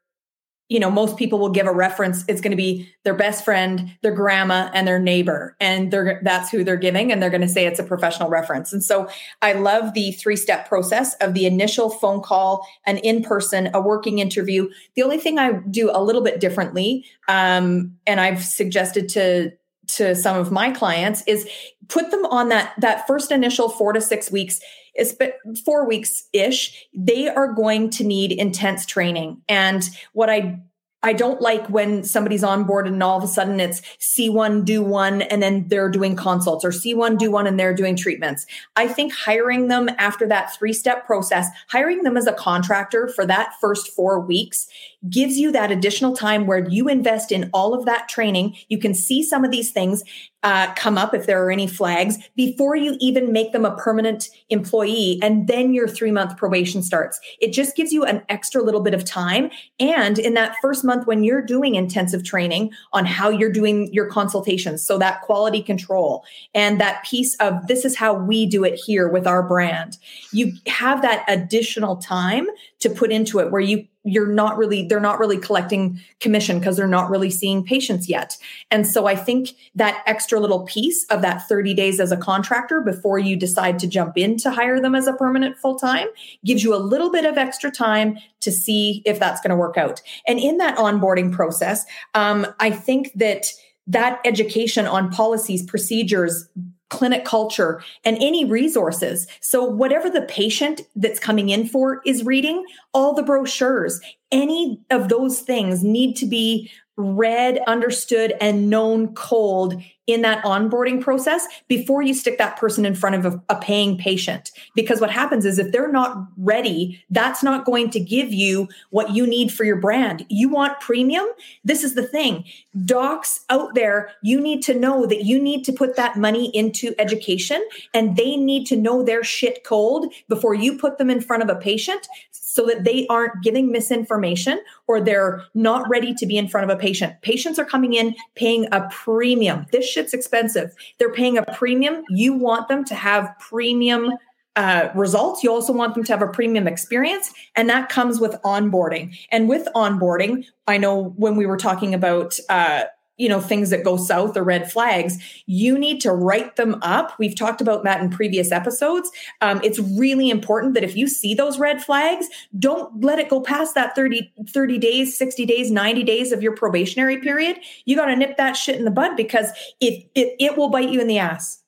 you 0.73 0.79
know, 0.79 0.89
most 0.89 1.17
people 1.17 1.37
will 1.37 1.49
give 1.49 1.67
a 1.67 1.71
reference. 1.71 2.23
It's 2.27 2.41
going 2.41 2.51
to 2.51 2.57
be 2.57 2.89
their 3.03 3.13
best 3.13 3.45
friend, 3.45 3.95
their 4.01 4.13
grandma, 4.13 4.71
and 4.73 4.87
their 4.87 4.97
neighbor, 4.97 5.55
and 5.59 5.91
they're 5.91 6.19
that's 6.23 6.49
who 6.49 6.63
they're 6.63 6.77
giving, 6.77 7.11
and 7.11 7.21
they're 7.21 7.29
going 7.29 7.41
to 7.41 7.47
say 7.47 7.67
it's 7.67 7.79
a 7.79 7.83
professional 7.83 8.29
reference. 8.29 8.73
And 8.73 8.83
so, 8.83 9.07
I 9.43 9.53
love 9.53 9.93
the 9.93 10.13
three 10.13 10.35
step 10.35 10.67
process 10.67 11.13
of 11.15 11.35
the 11.35 11.45
initial 11.45 11.91
phone 11.91 12.21
call, 12.21 12.65
an 12.87 12.97
in 12.97 13.21
person, 13.23 13.69
a 13.73 13.81
working 13.81 14.17
interview. 14.17 14.69
The 14.95 15.03
only 15.03 15.19
thing 15.19 15.37
I 15.37 15.59
do 15.69 15.91
a 15.93 16.01
little 16.01 16.23
bit 16.23 16.39
differently, 16.39 17.05
um, 17.27 17.95
and 18.07 18.19
I've 18.19 18.43
suggested 18.43 19.09
to 19.09 19.51
to 19.87 20.15
some 20.15 20.37
of 20.37 20.51
my 20.51 20.71
clients, 20.71 21.23
is 21.27 21.47
put 21.87 22.11
them 22.11 22.25
on 22.25 22.49
that 22.49 22.73
that 22.79 23.07
first 23.07 23.31
initial 23.31 23.69
four 23.69 23.93
to 23.93 24.01
six 24.01 24.31
weeks 24.31 24.59
is 24.95 25.17
four 25.65 25.87
weeks 25.87 26.27
ish, 26.33 26.87
they 26.93 27.27
are 27.27 27.51
going 27.51 27.89
to 27.89 28.03
need 28.03 28.31
intense 28.31 28.85
training. 28.85 29.41
And 29.49 29.83
what 30.13 30.29
I 30.29 30.59
I 31.03 31.13
don't 31.13 31.41
like 31.41 31.67
when 31.67 32.03
somebody's 32.03 32.43
on 32.43 32.63
board 32.63 32.87
and 32.87 33.03
all 33.03 33.17
of 33.17 33.23
a 33.23 33.27
sudden 33.27 33.59
it's 33.59 33.81
see 33.99 34.29
one, 34.29 34.63
do 34.63 34.81
one, 34.81 35.21
and 35.23 35.43
then 35.43 35.67
they're 35.67 35.89
doing 35.89 36.15
consults 36.15 36.63
or 36.63 36.71
see 36.71 36.93
one, 36.93 37.17
do 37.17 37.29
one, 37.29 37.45
and 37.45 37.59
they're 37.59 37.73
doing 37.73 37.95
treatments. 37.95 38.45
I 38.77 38.87
think 38.87 39.13
hiring 39.13 39.67
them 39.67 39.89
after 39.97 40.25
that 40.27 40.55
three 40.55 40.73
step 40.73 41.05
process, 41.05 41.47
hiring 41.67 42.03
them 42.03 42.15
as 42.15 42.25
a 42.25 42.33
contractor 42.33 43.09
for 43.09 43.25
that 43.25 43.53
first 43.59 43.89
four 43.89 44.19
weeks 44.19 44.67
gives 45.09 45.37
you 45.37 45.51
that 45.51 45.71
additional 45.71 46.15
time 46.15 46.47
where 46.47 46.67
you 46.69 46.87
invest 46.87 47.31
in 47.31 47.49
all 47.53 47.73
of 47.73 47.85
that 47.85 48.07
training. 48.07 48.55
You 48.69 48.77
can 48.77 48.93
see 48.93 49.21
some 49.21 49.43
of 49.43 49.51
these 49.51 49.71
things 49.71 50.03
uh, 50.43 50.73
come 50.75 50.97
up 50.97 51.13
if 51.13 51.25
there 51.25 51.43
are 51.43 51.51
any 51.51 51.67
flags 51.67 52.17
before 52.35 52.75
you 52.75 52.95
even 52.99 53.31
make 53.31 53.53
them 53.53 53.65
a 53.65 53.75
permanent 53.77 54.29
employee. 54.49 55.19
And 55.21 55.47
then 55.47 55.73
your 55.73 55.87
three 55.87 56.11
month 56.11 56.37
probation 56.37 56.83
starts. 56.83 57.19
It 57.39 57.53
just 57.53 57.75
gives 57.75 57.91
you 57.91 58.03
an 58.03 58.21
extra 58.29 58.61
little 58.61 58.81
bit 58.81 58.93
of 58.93 59.05
time. 59.05 59.49
And 59.79 60.19
in 60.19 60.33
that 60.33 60.55
first 60.61 60.83
month, 60.83 61.07
when 61.07 61.23
you're 61.23 61.41
doing 61.41 61.75
intensive 61.75 62.23
training 62.23 62.71
on 62.91 63.05
how 63.05 63.29
you're 63.29 63.51
doing 63.51 63.91
your 63.93 64.07
consultations, 64.07 64.85
so 64.85 64.97
that 64.97 65.21
quality 65.21 65.61
control 65.61 66.25
and 66.53 66.79
that 66.79 67.03
piece 67.05 67.35
of 67.35 67.67
this 67.67 67.85
is 67.85 67.95
how 67.95 68.13
we 68.13 68.45
do 68.45 68.63
it 68.63 68.75
here 68.75 69.07
with 69.07 69.25
our 69.25 69.41
brand, 69.43 69.97
you 70.31 70.53
have 70.67 71.01
that 71.01 71.23
additional 71.27 71.97
time 71.97 72.47
to 72.79 72.89
put 72.89 73.11
into 73.11 73.39
it 73.39 73.51
where 73.51 73.61
you 73.61 73.87
you're 74.03 74.27
not 74.27 74.57
really 74.57 74.85
they're 74.87 74.99
not 74.99 75.19
really 75.19 75.37
collecting 75.37 75.99
commission 76.19 76.59
because 76.59 76.77
they're 76.77 76.87
not 76.87 77.09
really 77.09 77.29
seeing 77.29 77.63
patients 77.63 78.09
yet. 78.09 78.37
And 78.71 78.85
so 78.85 79.05
i 79.07 79.15
think 79.15 79.51
that 79.75 80.03
extra 80.05 80.39
little 80.39 80.65
piece 80.65 81.05
of 81.05 81.21
that 81.21 81.47
30 81.47 81.73
days 81.73 81.99
as 81.99 82.11
a 82.11 82.17
contractor 82.17 82.81
before 82.81 83.19
you 83.19 83.35
decide 83.35 83.79
to 83.79 83.87
jump 83.87 84.17
in 84.17 84.37
to 84.37 84.51
hire 84.51 84.79
them 84.79 84.95
as 84.95 85.07
a 85.07 85.13
permanent 85.13 85.57
full 85.57 85.77
time 85.77 86.07
gives 86.45 86.63
you 86.63 86.75
a 86.75 86.77
little 86.77 87.11
bit 87.11 87.25
of 87.25 87.37
extra 87.37 87.71
time 87.71 88.17
to 88.41 88.51
see 88.51 89.01
if 89.05 89.19
that's 89.19 89.41
going 89.41 89.51
to 89.51 89.55
work 89.55 89.77
out. 89.77 90.01
And 90.27 90.39
in 90.39 90.57
that 90.57 90.77
onboarding 90.77 91.31
process 91.31 91.85
um, 92.13 92.45
i 92.59 92.69
think 92.69 93.11
that 93.15 93.47
that 93.87 94.19
education 94.23 94.87
on 94.87 95.11
policies 95.11 95.63
procedures 95.65 96.47
clinic 96.93 97.25
culture 97.25 97.83
and 98.05 98.17
any 98.17 98.45
resources. 98.45 99.25
So, 99.41 99.63
whatever 99.63 100.11
the 100.11 100.21
patient 100.21 100.81
that's 100.95 101.19
coming 101.19 101.49
in 101.49 101.67
for 101.67 102.01
is 102.05 102.23
reading, 102.23 102.63
all 102.93 103.15
the 103.15 103.23
brochures, 103.23 103.99
any 104.31 104.79
of 104.91 105.09
those 105.09 105.39
things 105.39 105.83
need 105.83 106.15
to 106.17 106.27
be 106.27 106.69
read, 106.95 107.59
understood, 107.65 108.35
and 108.39 108.69
known 108.69 109.15
cold 109.15 109.81
in 110.05 110.21
that 110.21 110.43
onboarding 110.43 110.99
process 110.99 111.47
before 111.67 112.01
you 112.01 112.13
stick 112.13 112.37
that 112.37 112.57
person 112.57 112.85
in 112.85 112.93
front 112.93 113.15
of 113.15 113.25
a, 113.25 113.43
a, 113.49 113.55
paying 113.55 113.97
patient. 113.97 114.51
Because 114.75 114.99
what 114.99 115.09
happens 115.09 115.45
is 115.45 115.57
if 115.57 115.71
they're 115.71 115.91
not 115.91 116.27
ready, 116.37 117.01
that's 117.09 117.41
not 117.41 117.63
going 117.63 117.89
to 117.91 117.99
give 117.99 118.33
you 118.33 118.67
what 118.89 119.11
you 119.11 119.25
need 119.25 119.53
for 119.53 119.63
your 119.63 119.77
brand. 119.77 120.25
You 120.29 120.49
want 120.49 120.81
premium. 120.81 121.25
This 121.63 121.83
is 121.83 121.95
the 121.95 122.05
thing. 122.05 122.43
Docs 122.85 123.45
out 123.49 123.75
there, 123.75 124.11
you 124.21 124.41
need 124.41 124.61
to 124.63 124.73
know 124.73 125.05
that 125.05 125.23
you 125.23 125.41
need 125.41 125.63
to 125.63 125.71
put 125.71 125.95
that 125.95 126.17
money 126.17 126.49
into 126.53 126.93
education 126.99 127.65
and 127.93 128.17
they 128.17 128.35
need 128.35 128.65
to 128.67 128.75
know 128.75 129.03
their 129.03 129.23
shit 129.23 129.63
cold 129.63 130.11
before 130.27 130.53
you 130.53 130.77
put 130.77 130.97
them 130.97 131.09
in 131.09 131.21
front 131.21 131.43
of 131.43 131.49
a 131.49 131.59
patient 131.59 132.07
so 132.31 132.65
that 132.65 132.83
they 132.83 133.07
aren't 133.07 133.41
giving 133.41 133.71
misinformation 133.71 134.59
or 134.87 135.01
they're 135.01 135.43
not 135.53 135.89
ready 135.89 136.13
to 136.13 136.25
be 136.25 136.37
in 136.37 136.47
front 136.47 136.69
of 136.69 136.75
a 136.75 136.79
patient. 136.79 137.19
Patients 137.21 137.57
are 137.57 137.65
coming 137.65 137.93
in 137.93 138.15
paying 138.35 138.67
a 138.71 138.87
premium. 138.91 139.65
This 139.71 139.92
shit's 139.93 140.13
expensive. 140.13 140.73
They're 140.97 141.13
paying 141.13 141.37
a 141.37 141.43
premium. 141.53 142.03
You 142.09 142.33
want 142.33 142.67
them 142.67 142.83
to 142.85 142.95
have 142.95 143.33
premium 143.39 144.11
uh, 144.55 144.89
results. 144.93 145.43
You 145.43 145.51
also 145.51 145.73
want 145.73 145.95
them 145.95 146.03
to 146.03 146.11
have 146.11 146.21
a 146.21 146.27
premium 146.27 146.67
experience, 146.67 147.33
and 147.55 147.69
that 147.69 147.89
comes 147.89 148.19
with 148.19 148.33
onboarding. 148.43 149.17
And 149.31 149.49
with 149.49 149.67
onboarding, 149.75 150.45
I 150.67 150.77
know 150.77 151.13
when 151.15 151.35
we 151.35 151.45
were 151.45 151.57
talking 151.57 151.93
about 151.93 152.37
uh, 152.49 152.83
you 153.17 153.29
know 153.29 153.39
things 153.39 153.69
that 153.69 153.83
go 153.83 153.97
south 153.97 154.35
or 154.35 154.43
red 154.43 154.71
flags 154.71 155.17
you 155.45 155.77
need 155.77 156.01
to 156.01 156.11
write 156.11 156.55
them 156.55 156.77
up. 156.81 157.17
We've 157.19 157.35
talked 157.35 157.61
about 157.61 157.83
that 157.83 158.01
in 158.01 158.09
previous 158.09 158.51
episodes. 158.51 159.11
Um, 159.41 159.61
it's 159.63 159.79
really 159.79 160.29
important 160.29 160.73
that 160.73 160.83
if 160.83 160.95
you 160.95 161.07
see 161.07 161.33
those 161.33 161.59
red 161.59 161.83
flags 161.83 162.27
don't 162.57 163.03
let 163.03 163.19
it 163.19 163.29
go 163.29 163.41
past 163.41 163.75
that 163.75 163.95
30 163.95 164.33
30 164.49 164.77
days 164.77 165.17
60 165.17 165.45
days 165.45 165.71
90 165.71 166.03
days 166.03 166.31
of 166.31 166.41
your 166.41 166.55
probationary 166.55 167.17
period. 167.17 167.59
You 167.85 167.95
got 167.95 168.05
to 168.05 168.15
nip 168.15 168.37
that 168.37 168.53
shit 168.53 168.75
in 168.75 168.85
the 168.85 168.91
bud 168.91 169.15
because 169.15 169.51
it, 169.79 170.09
it 170.15 170.35
it 170.39 170.57
will 170.57 170.69
bite 170.69 170.89
you 170.89 171.01
in 171.01 171.07
the 171.07 171.19
ass. 171.19 171.61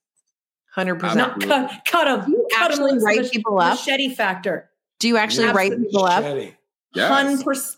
100% 0.75 1.15
not 1.15 1.39
cut 1.39 1.71
cut 1.85 2.05
them 2.05 2.31
you 2.31 2.47
cut 2.51 2.71
actually 2.71 2.91
them 2.91 3.03
write 3.03 3.31
people 3.31 3.59
up. 3.59 3.73
machete 3.73 4.13
factor. 4.13 4.69
Do 4.99 5.07
you 5.07 5.17
actually 5.17 5.47
write 5.47 5.77
people 5.77 6.05
up 6.05 6.23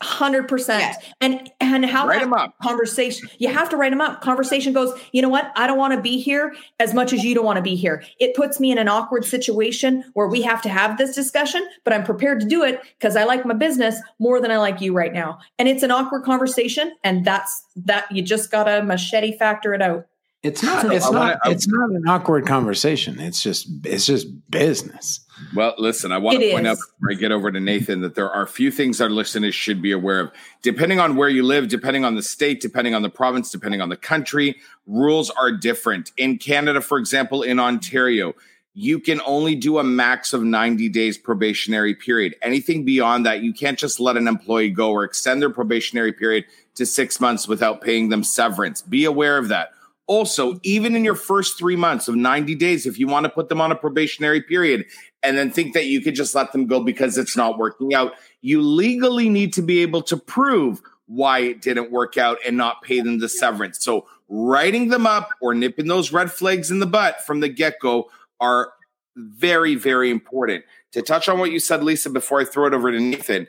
Hundred 0.01 0.47
percent, 0.47 0.95
and 1.21 1.50
and 1.59 1.86
how 1.86 2.07
Write 2.07 2.19
that 2.19 2.24
'em 2.24 2.33
up. 2.33 2.55
conversation. 2.62 3.29
You 3.39 3.50
have 3.50 3.69
to 3.69 3.77
write 3.77 3.89
them 3.91 4.01
up. 4.01 4.21
Conversation 4.21 4.74
goes. 4.74 4.97
You 5.12 5.21
know 5.21 5.29
what? 5.29 5.51
I 5.55 5.67
don't 5.67 5.77
want 5.77 5.93
to 5.93 6.01
be 6.01 6.19
here 6.19 6.55
as 6.79 6.93
much 6.93 7.13
as 7.13 7.24
you 7.24 7.33
don't 7.36 7.45
want 7.45 7.57
to 7.57 7.63
be 7.63 7.75
here. 7.75 8.03
It 8.19 8.36
puts 8.36 8.59
me 8.59 8.71
in 8.71 8.77
an 8.77 8.88
awkward 8.88 9.25
situation 9.25 10.03
where 10.13 10.27
we 10.27 10.41
have 10.43 10.62
to 10.63 10.69
have 10.69 10.97
this 10.97 11.15
discussion, 11.15 11.67
but 11.83 11.93
I'm 11.93 12.03
prepared 12.03 12.39
to 12.41 12.45
do 12.47 12.63
it 12.63 12.81
because 13.00 13.15
I 13.15 13.24
like 13.24 13.45
my 13.45 13.53
business 13.53 14.00
more 14.19 14.39
than 14.41 14.51
I 14.51 14.57
like 14.57 14.81
you 14.81 14.93
right 14.93 15.13
now. 15.13 15.39
And 15.59 15.67
it's 15.67 15.83
an 15.83 15.91
awkward 15.91 16.24
conversation, 16.24 16.93
and 17.03 17.25
that's 17.25 17.63
that. 17.75 18.12
You 18.12 18.21
just 18.21 18.51
gotta 18.51 18.83
machete 18.83 19.38
factor 19.38 19.74
it 19.74 19.81
out. 19.81 20.07
It's 20.44 20.62
not. 20.62 20.94
It's 20.94 21.06
I 21.06 21.10
not. 21.12 21.20
wanna- 21.20 21.39
I- 21.44 21.51
it's 21.51 21.67
not 21.67 21.89
an 21.89 22.08
awkward 22.08 22.46
conversation. 22.46 23.20
It's 23.20 23.41
just. 23.41 23.67
It's 23.84 24.06
just 24.06 24.27
business. 24.51 25.22
Well, 25.56 25.74
listen, 25.77 26.12
I 26.12 26.17
want 26.20 26.38
It 26.41 26.48
to 26.48 26.51
point 26.53 26.67
is. 26.67 26.72
out 26.72 26.77
before 27.00 27.12
I 27.12 27.15
get 27.15 27.32
over 27.32 27.51
to 27.51 27.60
Nathan 27.60 28.01
that 28.01 28.15
there 28.15 28.29
are 28.29 28.44
a 28.44 28.48
few 28.48 28.72
things 28.72 29.01
our 29.01 29.10
listeners 29.10 29.53
should 29.56 29.82
be 29.82 29.91
aware 29.91 30.20
of. 30.20 30.32
Depending 30.63 31.00
on 31.00 31.15
where 31.15 31.29
you 31.29 31.44
live, 31.44 31.67
depending 31.67 32.06
on 32.06 32.15
the 32.15 32.24
state, 32.24 32.60
depending 32.62 32.94
on 32.96 33.01
the 33.01 33.10
province, 33.10 33.51
depending 33.51 33.82
on 33.82 33.89
the 33.89 33.98
country, 33.98 34.56
rules 34.86 35.29
are 35.32 35.51
different. 35.51 36.12
In 36.17 36.38
Canada, 36.38 36.82
for 36.82 36.98
example, 36.98 37.41
in 37.44 37.60
Ontario, 37.60 38.34
you 38.74 39.00
can 39.00 39.20
only 39.25 39.56
do 39.56 39.79
a 39.79 39.84
max 39.84 40.34
of 40.34 40.44
90 40.44 40.88
days 40.89 41.17
probationary 41.17 41.96
period. 41.96 42.36
Anything 42.44 42.86
beyond 42.86 43.25
that, 43.25 43.41
you 43.41 43.53
can't 43.53 43.77
just 43.77 44.00
let 44.00 44.17
an 44.17 44.27
employee 44.27 44.70
go 44.70 44.91
or 44.91 45.03
extend 45.03 45.41
their 45.41 45.50
probationary 45.50 46.13
period 46.13 46.46
to 46.75 46.86
six 46.86 47.20
months 47.20 47.48
without 47.48 47.82
paying 47.82 48.10
them 48.10 48.24
severance. 48.24 48.84
Be 48.84 49.06
aware 49.06 49.38
of 49.39 49.48
that. 49.50 49.72
Also, 50.07 50.57
even 50.63 50.95
in 50.95 51.03
your 51.03 51.15
first 51.15 51.57
three 51.57 51.75
months 51.75 52.07
of 52.07 52.15
90 52.15 52.55
days, 52.55 52.85
if 52.85 52.97
you 52.97 53.07
want 53.07 53.25
to 53.25 53.29
put 53.29 53.49
them 53.49 53.59
on 53.59 53.71
a 53.71 53.75
probationary 53.75 54.41
period 54.41 54.85
and 55.21 55.37
then 55.37 55.51
think 55.51 55.73
that 55.73 55.85
you 55.85 56.01
could 56.01 56.15
just 56.15 56.33
let 56.33 56.53
them 56.53 56.65
go 56.65 56.79
because 56.79 57.17
it's 57.17 57.35
not 57.35 57.57
working 57.57 57.93
out, 57.93 58.13
you 58.41 58.61
legally 58.61 59.27
need 59.27 59.51
to 59.53 59.61
be 59.61 59.79
able 59.79 60.01
to 60.01 60.15
prove 60.15 60.81
why 61.07 61.39
it 61.39 61.61
didn't 61.61 61.91
work 61.91 62.17
out 62.17 62.37
and 62.45 62.55
not 62.55 62.81
pay 62.81 63.01
them 63.01 63.19
the 63.19 63.29
severance. 63.29 63.83
So, 63.83 64.07
writing 64.29 64.89
them 64.89 65.05
up 65.05 65.29
or 65.41 65.53
nipping 65.53 65.87
those 65.87 66.11
red 66.11 66.31
flags 66.31 66.71
in 66.71 66.79
the 66.79 66.85
butt 66.85 67.25
from 67.25 67.39
the 67.39 67.49
get 67.49 67.79
go 67.81 68.09
are 68.39 68.71
very, 69.15 69.75
very 69.75 70.11
important. 70.11 70.63
To 70.93 71.01
touch 71.01 71.27
on 71.27 71.39
what 71.39 71.51
you 71.51 71.59
said, 71.59 71.81
Leisa, 71.81 72.11
before 72.11 72.39
I 72.39 72.45
throw 72.45 72.67
it 72.67 72.73
over 72.73 72.91
to 72.91 72.99
Nathan, 72.99 73.47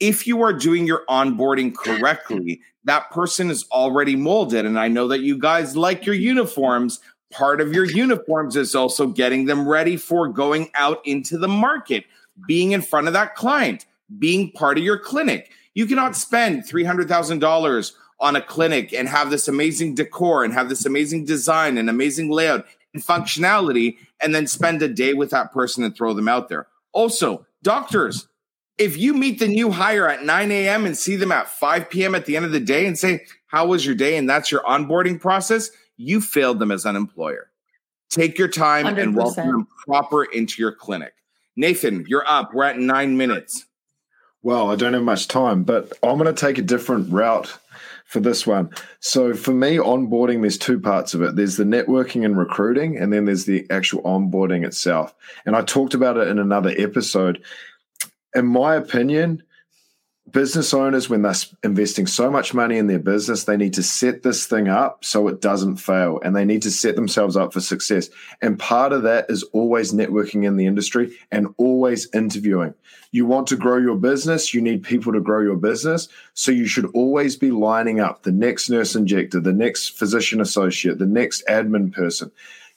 if 0.00 0.26
you 0.26 0.42
are 0.42 0.52
doing 0.52 0.86
your 0.86 1.02
onboarding 1.08 1.74
correctly, 1.74 2.60
that 2.84 3.10
person 3.10 3.50
is 3.50 3.64
already 3.70 4.16
molded. 4.16 4.66
And 4.66 4.78
I 4.78 4.88
know 4.88 5.08
that 5.08 5.20
you 5.20 5.38
guys 5.38 5.76
like 5.76 6.06
your 6.06 6.14
uniforms. 6.14 7.00
Part 7.30 7.60
of 7.60 7.72
your 7.72 7.84
uniforms 7.84 8.56
is 8.56 8.74
also 8.74 9.06
getting 9.06 9.46
them 9.46 9.66
ready 9.66 9.96
for 9.96 10.28
going 10.28 10.70
out 10.74 11.00
into 11.06 11.38
the 11.38 11.48
market, 11.48 12.04
being 12.46 12.72
in 12.72 12.82
front 12.82 13.06
of 13.06 13.12
that 13.14 13.34
client, 13.34 13.86
being 14.18 14.50
part 14.52 14.78
of 14.78 14.84
your 14.84 14.98
clinic. 14.98 15.50
You 15.74 15.86
cannot 15.86 16.16
spend 16.16 16.64
$300,000 16.64 17.92
on 18.20 18.36
a 18.36 18.42
clinic 18.42 18.92
and 18.92 19.08
have 19.08 19.30
this 19.30 19.48
amazing 19.48 19.94
decor 19.94 20.44
and 20.44 20.52
have 20.52 20.68
this 20.68 20.84
amazing 20.84 21.24
design 21.24 21.78
and 21.78 21.88
amazing 21.88 22.30
layout 22.30 22.66
and 22.94 23.02
functionality 23.02 23.96
and 24.20 24.34
then 24.34 24.46
spend 24.46 24.82
a 24.82 24.88
day 24.88 25.14
with 25.14 25.30
that 25.30 25.52
person 25.52 25.82
and 25.82 25.96
throw 25.96 26.14
them 26.14 26.28
out 26.28 26.48
there. 26.48 26.68
Also, 26.92 27.46
doctors, 27.62 28.28
if 28.78 28.96
you 28.96 29.14
meet 29.14 29.38
the 29.38 29.48
new 29.48 29.70
hire 29.70 30.08
at 30.08 30.24
9 30.24 30.50
a.m. 30.50 30.86
and 30.86 30.96
see 30.96 31.16
them 31.16 31.32
at 31.32 31.48
5 31.48 31.90
p.m. 31.90 32.14
at 32.14 32.26
the 32.26 32.36
end 32.36 32.44
of 32.44 32.52
the 32.52 32.60
day 32.60 32.86
and 32.86 32.98
say, 32.98 33.24
How 33.46 33.66
was 33.66 33.84
your 33.84 33.94
day? 33.94 34.16
And 34.16 34.28
that's 34.28 34.50
your 34.50 34.62
onboarding 34.62 35.20
process, 35.20 35.70
you 35.96 36.20
failed 36.20 36.58
them 36.58 36.70
as 36.70 36.84
an 36.84 36.96
employer. 36.96 37.50
Take 38.10 38.38
your 38.38 38.48
time 38.48 38.86
and 38.86 39.14
100%. 39.14 39.14
welcome 39.14 39.46
them 39.46 39.68
proper 39.86 40.24
into 40.24 40.60
your 40.60 40.72
clinic. 40.72 41.14
Nathan, 41.56 42.04
you're 42.08 42.26
up. 42.26 42.52
We're 42.52 42.64
at 42.64 42.78
nine 42.78 43.16
minutes. 43.16 43.66
Well, 44.42 44.70
I 44.70 44.76
don't 44.76 44.94
have 44.94 45.02
much 45.02 45.28
time, 45.28 45.62
but 45.62 45.92
I'm 46.02 46.18
going 46.18 46.32
to 46.32 46.38
take 46.38 46.58
a 46.58 46.62
different 46.62 47.12
route 47.12 47.56
for 48.06 48.20
this 48.20 48.46
one. 48.46 48.70
So, 49.00 49.34
for 49.34 49.52
me, 49.52 49.76
onboarding, 49.76 50.40
there's 50.40 50.58
two 50.58 50.80
parts 50.80 51.14
of 51.14 51.22
it 51.22 51.36
there's 51.36 51.56
the 51.56 51.64
networking 51.64 52.24
and 52.24 52.36
recruiting, 52.36 52.98
and 52.98 53.12
then 53.12 53.24
there's 53.24 53.44
the 53.44 53.66
actual 53.70 54.02
onboarding 54.02 54.66
itself. 54.66 55.14
And 55.46 55.54
I 55.54 55.62
talked 55.62 55.94
about 55.94 56.16
it 56.16 56.28
in 56.28 56.38
another 56.38 56.74
episode. 56.76 57.42
In 58.34 58.46
my 58.46 58.76
opinion, 58.76 59.42
business 60.30 60.72
owners, 60.72 61.08
when 61.08 61.22
they're 61.22 61.34
investing 61.62 62.06
so 62.06 62.30
much 62.30 62.54
money 62.54 62.78
in 62.78 62.86
their 62.86 62.98
business, 62.98 63.44
they 63.44 63.56
need 63.56 63.74
to 63.74 63.82
set 63.82 64.22
this 64.22 64.46
thing 64.46 64.68
up 64.68 65.04
so 65.04 65.28
it 65.28 65.40
doesn't 65.40 65.76
fail 65.76 66.20
and 66.24 66.34
they 66.34 66.44
need 66.44 66.62
to 66.62 66.70
set 66.70 66.96
themselves 66.96 67.36
up 67.36 67.52
for 67.52 67.60
success. 67.60 68.08
And 68.40 68.58
part 68.58 68.92
of 68.92 69.02
that 69.02 69.26
is 69.28 69.42
always 69.52 69.92
networking 69.92 70.44
in 70.44 70.56
the 70.56 70.66
industry 70.66 71.16
and 71.30 71.48
always 71.58 72.08
interviewing. 72.14 72.74
You 73.10 73.26
want 73.26 73.48
to 73.48 73.56
grow 73.56 73.76
your 73.76 73.96
business, 73.96 74.54
you 74.54 74.62
need 74.62 74.84
people 74.84 75.12
to 75.12 75.20
grow 75.20 75.40
your 75.40 75.56
business. 75.56 76.08
So 76.34 76.50
you 76.50 76.66
should 76.66 76.86
always 76.94 77.36
be 77.36 77.50
lining 77.50 78.00
up 78.00 78.22
the 78.22 78.32
next 78.32 78.70
nurse 78.70 78.94
injector, 78.94 79.40
the 79.40 79.52
next 79.52 79.98
physician 79.98 80.40
associate, 80.40 80.98
the 80.98 81.06
next 81.06 81.44
admin 81.46 81.92
person. 81.92 82.30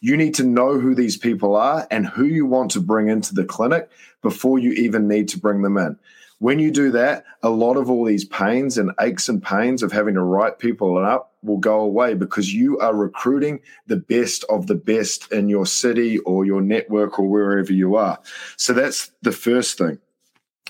You 0.05 0.17
need 0.17 0.35
to 0.35 0.43
know 0.43 0.77
who 0.77 0.93
these 0.93 1.17
people 1.17 1.55
are 1.55 1.87
and 1.89 2.05
who 2.05 2.25
you 2.25 2.45
want 2.45 2.69
to 2.71 2.79
bring 2.79 3.07
into 3.07 3.33
the 3.33 3.43
clinic 3.43 3.89
before 4.21 4.59
you 4.59 4.71
even 4.73 5.07
need 5.07 5.29
to 5.29 5.39
bring 5.39 5.63
them 5.63 5.77
in. 5.77 5.97
When 6.37 6.59
you 6.59 6.69
do 6.69 6.91
that, 6.91 7.25
a 7.41 7.49
lot 7.49 7.75
of 7.75 7.89
all 7.89 8.05
these 8.05 8.23
pains 8.23 8.77
and 8.77 8.91
aches 9.01 9.29
and 9.29 9.41
pains 9.41 9.81
of 9.81 9.91
having 9.91 10.13
to 10.13 10.21
write 10.21 10.59
people 10.59 11.03
up 11.03 11.33
will 11.41 11.57
go 11.57 11.79
away 11.79 12.13
because 12.13 12.53
you 12.53 12.77
are 12.77 12.93
recruiting 12.93 13.61
the 13.87 13.95
best 13.95 14.43
of 14.47 14.67
the 14.67 14.75
best 14.75 15.31
in 15.31 15.49
your 15.49 15.65
city 15.65 16.19
or 16.19 16.45
your 16.45 16.61
network 16.61 17.17
or 17.17 17.27
wherever 17.27 17.73
you 17.73 17.95
are. 17.95 18.19
So 18.57 18.73
that's 18.73 19.11
the 19.23 19.31
first 19.31 19.79
thing. 19.79 19.97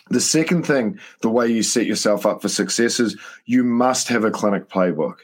The 0.09 0.21
second 0.21 0.65
thing, 0.65 0.97
the 1.19 1.29
way 1.29 1.49
you 1.49 1.61
set 1.61 1.87
yourself 1.87 2.25
up 2.25 2.41
for 2.41 2.47
success 2.47 3.01
is 3.01 3.17
you 3.43 3.65
must 3.65 4.07
have 4.07 4.23
a 4.23 4.31
clinic 4.31 4.69
playbook. 4.69 5.17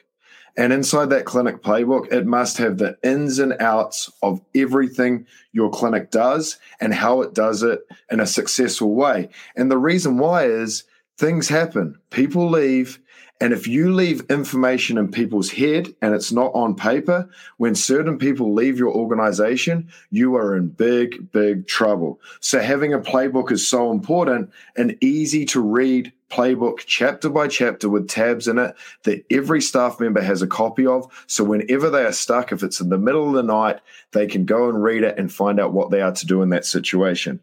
And 0.57 0.73
inside 0.73 1.09
that 1.09 1.25
clinic 1.25 1.61
playbook, 1.61 2.11
it 2.11 2.25
must 2.25 2.57
have 2.57 2.77
the 2.77 2.97
ins 3.03 3.39
and 3.39 3.53
outs 3.61 4.11
of 4.21 4.41
everything 4.53 5.25
your 5.53 5.69
clinic 5.69 6.11
does 6.11 6.57
and 6.79 6.93
how 6.93 7.21
it 7.21 7.33
does 7.33 7.63
it 7.63 7.81
in 8.09 8.19
a 8.19 8.25
successful 8.25 8.93
way. 8.93 9.29
And 9.55 9.71
the 9.71 9.77
reason 9.77 10.17
why 10.17 10.45
is 10.45 10.83
things 11.17 11.47
happen. 11.47 11.97
People 12.09 12.49
leave. 12.49 12.99
And 13.39 13.53
if 13.53 13.67
you 13.67 13.93
leave 13.93 14.21
information 14.29 14.97
in 14.99 15.09
people's 15.09 15.49
head 15.49 15.95
and 16.01 16.13
it's 16.13 16.31
not 16.31 16.51
on 16.53 16.75
paper, 16.75 17.27
when 17.57 17.73
certain 17.73 18.19
people 18.19 18.53
leave 18.53 18.77
your 18.77 18.93
organization, 18.93 19.89
you 20.11 20.35
are 20.35 20.55
in 20.55 20.67
big, 20.67 21.31
big 21.31 21.65
trouble. 21.65 22.19
So 22.39 22.59
having 22.59 22.93
a 22.93 22.99
playbook 22.99 23.51
is 23.51 23.67
so 23.67 23.91
important 23.91 24.51
and 24.75 24.95
easy 25.01 25.45
to 25.45 25.59
read 25.59 26.13
playbook 26.31 26.79
chapter 26.85 27.29
by 27.29 27.47
chapter 27.47 27.89
with 27.89 28.07
tabs 28.07 28.47
in 28.47 28.57
it 28.57 28.75
that 29.03 29.23
every 29.29 29.61
staff 29.61 29.99
member 29.99 30.21
has 30.21 30.41
a 30.41 30.47
copy 30.47 30.85
of. 30.85 31.11
So 31.27 31.43
whenever 31.43 31.89
they 31.89 32.03
are 32.03 32.13
stuck, 32.13 32.51
if 32.51 32.63
it's 32.63 32.79
in 32.79 32.89
the 32.89 32.97
middle 32.97 33.27
of 33.27 33.33
the 33.33 33.43
night, 33.43 33.79
they 34.11 34.27
can 34.27 34.45
go 34.45 34.69
and 34.69 34.81
read 34.81 35.03
it 35.03 35.17
and 35.19 35.31
find 35.31 35.59
out 35.59 35.73
what 35.73 35.91
they 35.91 36.01
are 36.01 36.13
to 36.13 36.25
do 36.25 36.41
in 36.41 36.49
that 36.49 36.65
situation. 36.65 37.39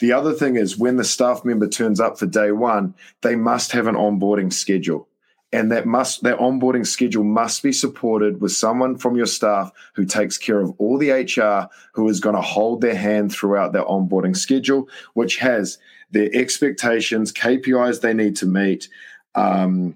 The 0.00 0.12
other 0.12 0.32
thing 0.32 0.56
is 0.56 0.76
when 0.76 0.96
the 0.96 1.04
staff 1.04 1.44
member 1.44 1.68
turns 1.68 2.00
up 2.00 2.18
for 2.18 2.26
day 2.26 2.52
one, 2.52 2.94
they 3.22 3.36
must 3.36 3.72
have 3.72 3.86
an 3.86 3.94
onboarding 3.94 4.52
schedule 4.52 5.08
and 5.52 5.70
that 5.70 5.86
must 5.86 6.22
that 6.22 6.38
onboarding 6.38 6.86
schedule 6.86 7.24
must 7.24 7.62
be 7.62 7.72
supported 7.72 8.40
with 8.40 8.52
someone 8.52 8.96
from 8.96 9.16
your 9.16 9.26
staff 9.26 9.70
who 9.94 10.04
takes 10.04 10.38
care 10.38 10.60
of 10.60 10.72
all 10.78 10.98
the 10.98 11.10
HR 11.10 11.68
who 11.92 12.08
is 12.08 12.20
going 12.20 12.34
to 12.34 12.42
hold 12.42 12.80
their 12.80 12.94
hand 12.94 13.32
throughout 13.32 13.72
their 13.72 13.84
onboarding 13.84 14.36
schedule 14.36 14.88
which 15.14 15.36
has 15.36 15.78
their 16.10 16.30
expectations 16.32 17.32
KPIs 17.32 18.00
they 18.00 18.14
need 18.14 18.36
to 18.36 18.46
meet 18.46 18.88
um, 19.34 19.94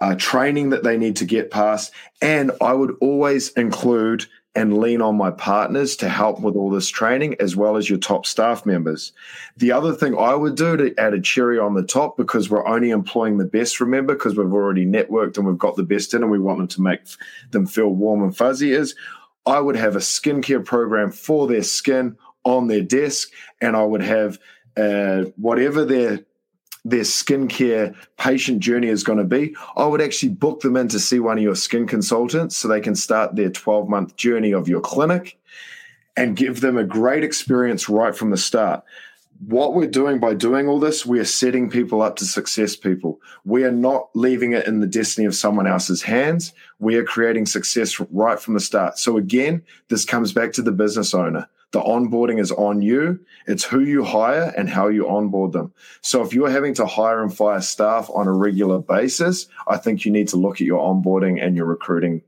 uh, 0.00 0.14
training 0.16 0.70
that 0.70 0.82
they 0.82 0.96
need 0.96 1.16
to 1.16 1.24
get 1.24 1.50
past 1.50 1.92
and 2.22 2.50
I 2.60 2.72
would 2.72 2.96
always 3.00 3.50
include 3.50 4.26
and 4.56 4.78
lean 4.78 5.02
on 5.02 5.16
my 5.16 5.30
partners 5.30 5.96
to 5.96 6.08
help 6.08 6.40
with 6.40 6.54
all 6.54 6.70
this 6.70 6.88
training 6.88 7.34
as 7.40 7.56
well 7.56 7.76
as 7.76 7.88
your 7.88 7.98
top 7.98 8.24
staff 8.24 8.64
members. 8.64 9.12
The 9.56 9.72
other 9.72 9.92
thing 9.92 10.16
I 10.16 10.34
would 10.34 10.54
do 10.54 10.76
to 10.76 10.94
add 10.96 11.12
a 11.12 11.20
cherry 11.20 11.58
on 11.58 11.74
the 11.74 11.82
top 11.82 12.16
because 12.16 12.48
we're 12.48 12.66
only 12.66 12.90
employing 12.90 13.38
the 13.38 13.44
best, 13.44 13.80
remember, 13.80 14.14
because 14.14 14.36
we've 14.36 14.52
already 14.52 14.86
networked 14.86 15.36
and 15.36 15.46
we've 15.46 15.58
got 15.58 15.74
the 15.74 15.82
best 15.82 16.14
in 16.14 16.22
and 16.22 16.30
we 16.30 16.38
want 16.38 16.58
them 16.58 16.68
to 16.68 16.82
make 16.82 17.00
them 17.50 17.66
feel 17.66 17.88
warm 17.88 18.22
and 18.22 18.36
fuzzy 18.36 18.72
is 18.72 18.94
I 19.44 19.60
would 19.60 19.76
have 19.76 19.96
a 19.96 20.00
skincare 20.00 20.64
program 20.64 21.10
for 21.10 21.46
their 21.46 21.62
skin 21.62 22.16
on 22.44 22.68
their 22.68 22.82
desk 22.82 23.30
and 23.60 23.76
I 23.76 23.84
would 23.84 24.02
have 24.02 24.38
uh, 24.76 25.24
whatever 25.36 25.84
their 25.84 26.20
their 26.84 27.02
skincare 27.02 27.94
patient 28.18 28.60
journey 28.60 28.88
is 28.88 29.04
going 29.04 29.18
to 29.18 29.24
be, 29.24 29.56
I 29.76 29.86
would 29.86 30.02
actually 30.02 30.30
book 30.30 30.60
them 30.60 30.76
in 30.76 30.88
to 30.88 31.00
see 31.00 31.18
one 31.18 31.38
of 31.38 31.42
your 31.42 31.54
skin 31.54 31.86
consultants 31.86 32.56
so 32.56 32.68
they 32.68 32.80
can 32.80 32.94
start 32.94 33.36
their 33.36 33.50
12 33.50 33.88
month 33.88 34.16
journey 34.16 34.52
of 34.52 34.68
your 34.68 34.80
clinic 34.80 35.38
and 36.16 36.36
give 36.36 36.60
them 36.60 36.76
a 36.76 36.84
great 36.84 37.24
experience 37.24 37.88
right 37.88 38.14
from 38.14 38.30
the 38.30 38.36
start. 38.36 38.84
What 39.46 39.74
we're 39.74 39.88
doing 39.88 40.20
by 40.20 40.34
doing 40.34 40.68
all 40.68 40.78
this, 40.78 41.04
we 41.04 41.18
are 41.18 41.24
setting 41.24 41.68
people 41.68 42.02
up 42.02 42.16
to 42.16 42.24
success, 42.24 42.76
people. 42.76 43.20
We 43.44 43.64
are 43.64 43.72
not 43.72 44.08
leaving 44.14 44.52
it 44.52 44.66
in 44.66 44.80
the 44.80 44.86
destiny 44.86 45.26
of 45.26 45.34
someone 45.34 45.66
else's 45.66 46.02
hands. 46.02 46.52
We 46.78 46.94
are 46.96 47.04
creating 47.04 47.46
success 47.46 47.98
right 47.98 48.38
from 48.38 48.54
the 48.54 48.60
start. 48.60 48.96
So, 48.96 49.16
again, 49.16 49.64
this 49.88 50.04
comes 50.04 50.32
back 50.32 50.52
to 50.52 50.62
the 50.62 50.70
business 50.70 51.14
owner 51.14 51.48
the 51.74 51.82
onboarding 51.82 52.40
is 52.40 52.52
on 52.52 52.80
you. 52.80 53.18
It's 53.46 53.64
who 53.64 53.80
you 53.80 54.04
hire 54.04 54.54
and 54.56 54.70
how 54.70 54.88
you 54.88 55.08
onboard 55.08 55.52
them. 55.52 55.74
So 56.00 56.22
if 56.22 56.32
you're 56.32 56.48
having 56.48 56.72
to 56.74 56.86
hire 56.86 57.20
and 57.20 57.36
fire 57.36 57.60
staff 57.60 58.08
on 58.14 58.28
a 58.28 58.32
regular 58.32 58.78
basis, 58.78 59.48
I 59.66 59.76
think 59.76 60.04
you 60.04 60.12
need 60.12 60.28
to 60.28 60.36
look 60.36 60.60
at 60.60 60.66
your 60.66 60.80
onboarding 60.80 61.44
and 61.44 61.56
your 61.56 61.66
recruiting 61.66 62.22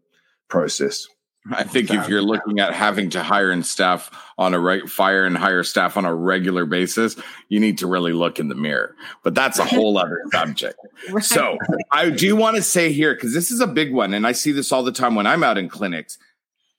process. 0.49 1.07
I 1.53 1.62
think 1.62 1.93
if 1.93 2.09
you're 2.09 2.23
looking 2.23 2.59
at 2.59 2.73
having 2.73 3.11
to 3.11 3.23
hire 3.23 3.53
and 3.53 3.65
staff 3.65 4.11
on 4.37 4.53
a 4.53 4.59
right 4.59 4.88
fire 4.88 5.25
and 5.25 5.38
hire 5.38 5.62
staff 5.62 5.97
on 5.97 6.05
a 6.05 6.12
regular 6.12 6.66
basis, 6.66 7.14
you 7.49 7.61
need 7.61 7.79
to 7.79 7.87
really 7.87 8.12
look 8.12 8.40
in 8.40 8.49
the 8.49 8.57
mirror. 8.57 8.97
But 9.23 9.37
that's 9.37 9.61
a 9.61 9.64
whole 9.64 9.97
other 9.97 10.23
subject. 10.33 10.77
Right. 11.09 11.23
So 11.23 11.57
I 11.92 12.11
do 12.11 12.35
want 12.35 12.57
to 12.57 12.62
say 12.62 12.92
here, 12.92 13.14
because 13.14 13.33
this 13.33 13.53
is 13.53 13.61
a 13.61 13.68
big 13.68 13.92
one, 13.92 14.12
and 14.12 14.27
I 14.27 14.33
see 14.33 14.51
this 14.51 14.73
all 14.73 14.83
the 14.83 14.90
time 14.90 15.14
when 15.14 15.29
I'm 15.29 15.44
out 15.44 15.57
in 15.57 15.68
clinics. 15.68 16.18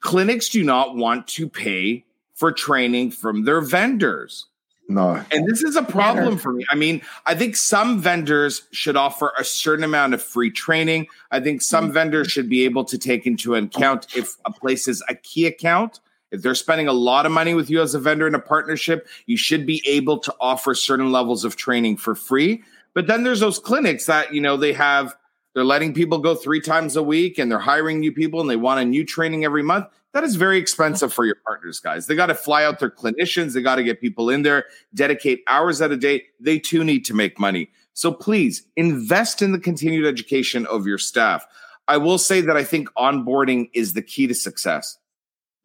Clinics 0.01 0.49
do 0.49 0.65
not 0.65 0.97
want 0.97 1.27
to 1.29 1.47
pay 1.47 2.03
for 2.37 2.51
training 2.51 3.09
from 3.11 3.43
their 3.45 3.61
vendors. 3.61 4.45
No. 4.87 5.21
And 5.31 5.45
this 5.47 5.63
is 5.63 5.75
a 5.75 5.83
problem 5.83 6.37
for 6.37 6.53
me. 6.53 6.65
I 6.69 6.75
mean, 6.75 7.01
I 7.25 7.35
think 7.35 7.57
some 7.57 7.99
vendors 7.99 8.67
should 8.71 8.95
offer 8.95 9.33
a 9.37 9.43
certain 9.43 9.83
amount 9.83 10.13
of 10.13 10.23
free 10.23 10.49
training. 10.49 11.07
I 11.29 11.41
think 11.41 11.61
some 11.61 11.85
mm-hmm. 11.85 11.93
vendors 11.93 12.31
should 12.31 12.47
be 12.47 12.63
able 12.63 12.85
to 12.85 12.97
take 12.97 13.27
into 13.27 13.55
account 13.55 14.15
if 14.15 14.37
a 14.45 14.51
place 14.51 14.87
is 14.87 15.03
a 15.09 15.15
key 15.15 15.45
account. 15.45 15.99
If 16.31 16.41
they're 16.41 16.55
spending 16.55 16.87
a 16.87 16.93
lot 16.93 17.25
of 17.25 17.31
money 17.31 17.53
with 17.53 17.69
you 17.69 17.81
as 17.81 17.95
a 17.95 17.99
vendor 17.99 18.27
in 18.27 18.35
a 18.35 18.39
partnership, 18.39 19.07
you 19.25 19.35
should 19.35 19.65
be 19.65 19.81
able 19.85 20.19
to 20.19 20.33
offer 20.39 20.73
certain 20.75 21.11
levels 21.11 21.43
of 21.43 21.55
training 21.55 21.97
for 21.97 22.15
free. 22.15 22.63
But 22.93 23.07
then 23.07 23.23
there's 23.23 23.39
those 23.39 23.59
clinics 23.59 24.05
that, 24.05 24.33
you 24.33 24.41
know, 24.41 24.57
they 24.57 24.73
have 24.73 25.15
they're 25.53 25.65
letting 25.65 25.93
people 25.93 26.19
go 26.19 26.35
three 26.35 26.61
times 26.61 26.95
a 26.95 27.01
week 27.01 27.39
and 27.39 27.51
they're 27.51 27.57
hiring 27.57 27.99
new 27.99 28.11
people 28.11 28.41
and 28.41 28.49
they 28.49 28.55
want 28.55 28.79
a 28.79 28.85
new 28.85 29.03
training 29.03 29.43
every 29.43 29.63
month. 29.63 29.87
That 30.13 30.23
is 30.23 30.35
very 30.35 30.57
expensive 30.57 31.13
for 31.13 31.25
your 31.25 31.37
partners, 31.45 31.79
guys. 31.79 32.07
They 32.07 32.15
got 32.15 32.27
to 32.27 32.35
fly 32.35 32.63
out 32.63 32.79
their 32.79 32.89
clinicians, 32.89 33.53
they 33.53 33.61
got 33.61 33.75
to 33.75 33.83
get 33.83 34.01
people 34.01 34.29
in 34.29 34.41
there, 34.41 34.65
dedicate 34.93 35.43
hours 35.47 35.81
at 35.81 35.91
a 35.91 35.97
day. 35.97 36.23
They 36.39 36.59
too 36.59 36.83
need 36.83 37.05
to 37.05 37.13
make 37.13 37.39
money. 37.39 37.69
So 37.93 38.11
please 38.11 38.63
invest 38.75 39.41
in 39.41 39.51
the 39.51 39.59
continued 39.59 40.05
education 40.05 40.65
of 40.67 40.85
your 40.85 40.97
staff. 40.97 41.45
I 41.87 41.97
will 41.97 42.17
say 42.17 42.41
that 42.41 42.55
I 42.55 42.63
think 42.63 42.89
onboarding 42.97 43.69
is 43.73 43.93
the 43.93 44.01
key 44.01 44.27
to 44.27 44.35
success. 44.35 44.97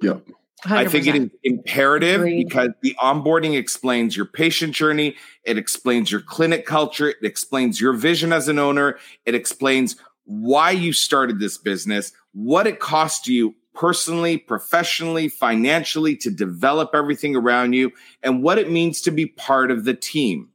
Yeah. 0.01 0.19
100%. 0.65 0.77
I 0.77 0.87
think 0.87 1.07
it 1.09 1.17
is 1.17 1.31
imperative 1.43 2.21
Agreed. 2.21 2.49
because 2.49 2.71
the 2.83 2.97
onboarding 3.03 3.59
explains 3.59 4.17
your 4.17 4.27
patient 4.27 4.75
journey, 4.75 5.17
it 5.45 5.59
explains 5.59 6.13
your 6.13 6.21
clinic 6.21 6.67
culture, 6.67 7.09
it 7.09 7.17
explains 7.23 7.81
your 7.81 7.95
vision 7.95 8.33
as 8.33 8.47
an 8.47 8.61
owner, 8.61 8.99
it 9.27 9.35
explains 9.35 9.97
why 10.25 10.71
you 10.71 10.93
started 10.93 11.41
this 11.41 11.59
business, 11.59 12.13
what 12.33 12.69
it 12.69 12.79
cost 12.79 13.27
you 13.27 13.57
personally, 13.75 14.39
professionally, 14.39 15.29
financially 15.29 16.17
to 16.17 16.31
develop 16.31 16.91
everything 16.95 17.37
around 17.37 17.73
you, 17.73 17.93
and 18.23 18.43
what 18.43 18.59
it 18.59 18.71
means 18.71 19.01
to 19.03 19.11
be 19.11 19.27
part 19.27 19.71
of 19.71 19.85
the 19.85 19.95
team. 19.95 20.49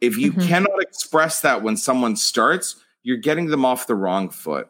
If 0.00 0.18
you 0.18 0.32
mm-hmm. 0.32 0.48
cannot 0.48 0.82
express 0.82 1.40
that 1.42 1.62
when 1.62 1.76
someone 1.76 2.16
starts, 2.16 2.76
you're 3.02 3.18
getting 3.18 3.46
them 3.46 3.64
off 3.64 3.86
the 3.86 3.94
wrong 3.94 4.30
foot. 4.30 4.68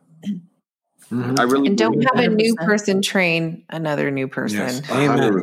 Mm-hmm. 1.12 1.35
I 1.38 1.42
really 1.42 1.66
and 1.68 1.77
don't 1.77 2.01
have 2.03 2.25
100%. 2.25 2.27
a 2.27 2.29
new 2.31 2.55
person 2.57 3.03
train 3.03 3.64
another 3.68 4.11
new 4.11 4.27
person. 4.27 4.61
Yes. 4.61 4.90
Amen. 4.90 5.42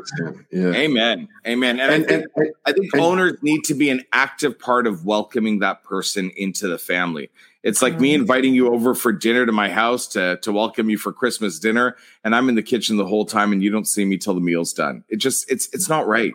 Yeah. 0.51 0.71
Amen. 0.71 1.27
Amen. 1.45 1.79
And, 1.79 1.93
and, 1.93 2.03
I 2.03 2.07
think, 2.07 2.25
and, 2.35 2.49
I 2.65 2.71
think 2.71 2.95
owners 2.97 3.37
need 3.43 3.63
to 3.65 3.75
be 3.75 3.91
an 3.91 4.03
active 4.11 4.57
part 4.57 4.87
of 4.87 5.05
welcoming 5.05 5.59
that 5.59 5.83
person 5.83 6.31
into 6.35 6.67
the 6.67 6.79
family. 6.79 7.29
It's 7.63 7.81
like 7.81 7.93
mm-hmm. 7.93 8.01
me 8.01 8.13
inviting 8.13 8.53
you 8.53 8.73
over 8.73 8.95
for 8.95 9.11
dinner 9.11 9.45
to 9.45 9.51
my 9.51 9.69
house 9.69 10.07
to 10.07 10.37
to 10.41 10.51
welcome 10.51 10.89
you 10.89 10.97
for 10.97 11.11
Christmas 11.11 11.59
dinner, 11.59 11.97
and 12.23 12.35
I'm 12.35 12.49
in 12.49 12.55
the 12.55 12.63
kitchen 12.63 12.97
the 12.97 13.05
whole 13.05 13.25
time, 13.25 13.51
and 13.51 13.61
you 13.61 13.69
don't 13.69 13.87
see 13.87 14.05
me 14.05 14.17
till 14.17 14.33
the 14.33 14.41
meal's 14.41 14.73
done. 14.73 15.03
It 15.09 15.17
just 15.17 15.49
it's 15.51 15.67
it's 15.73 15.89
not 15.89 16.07
right. 16.07 16.33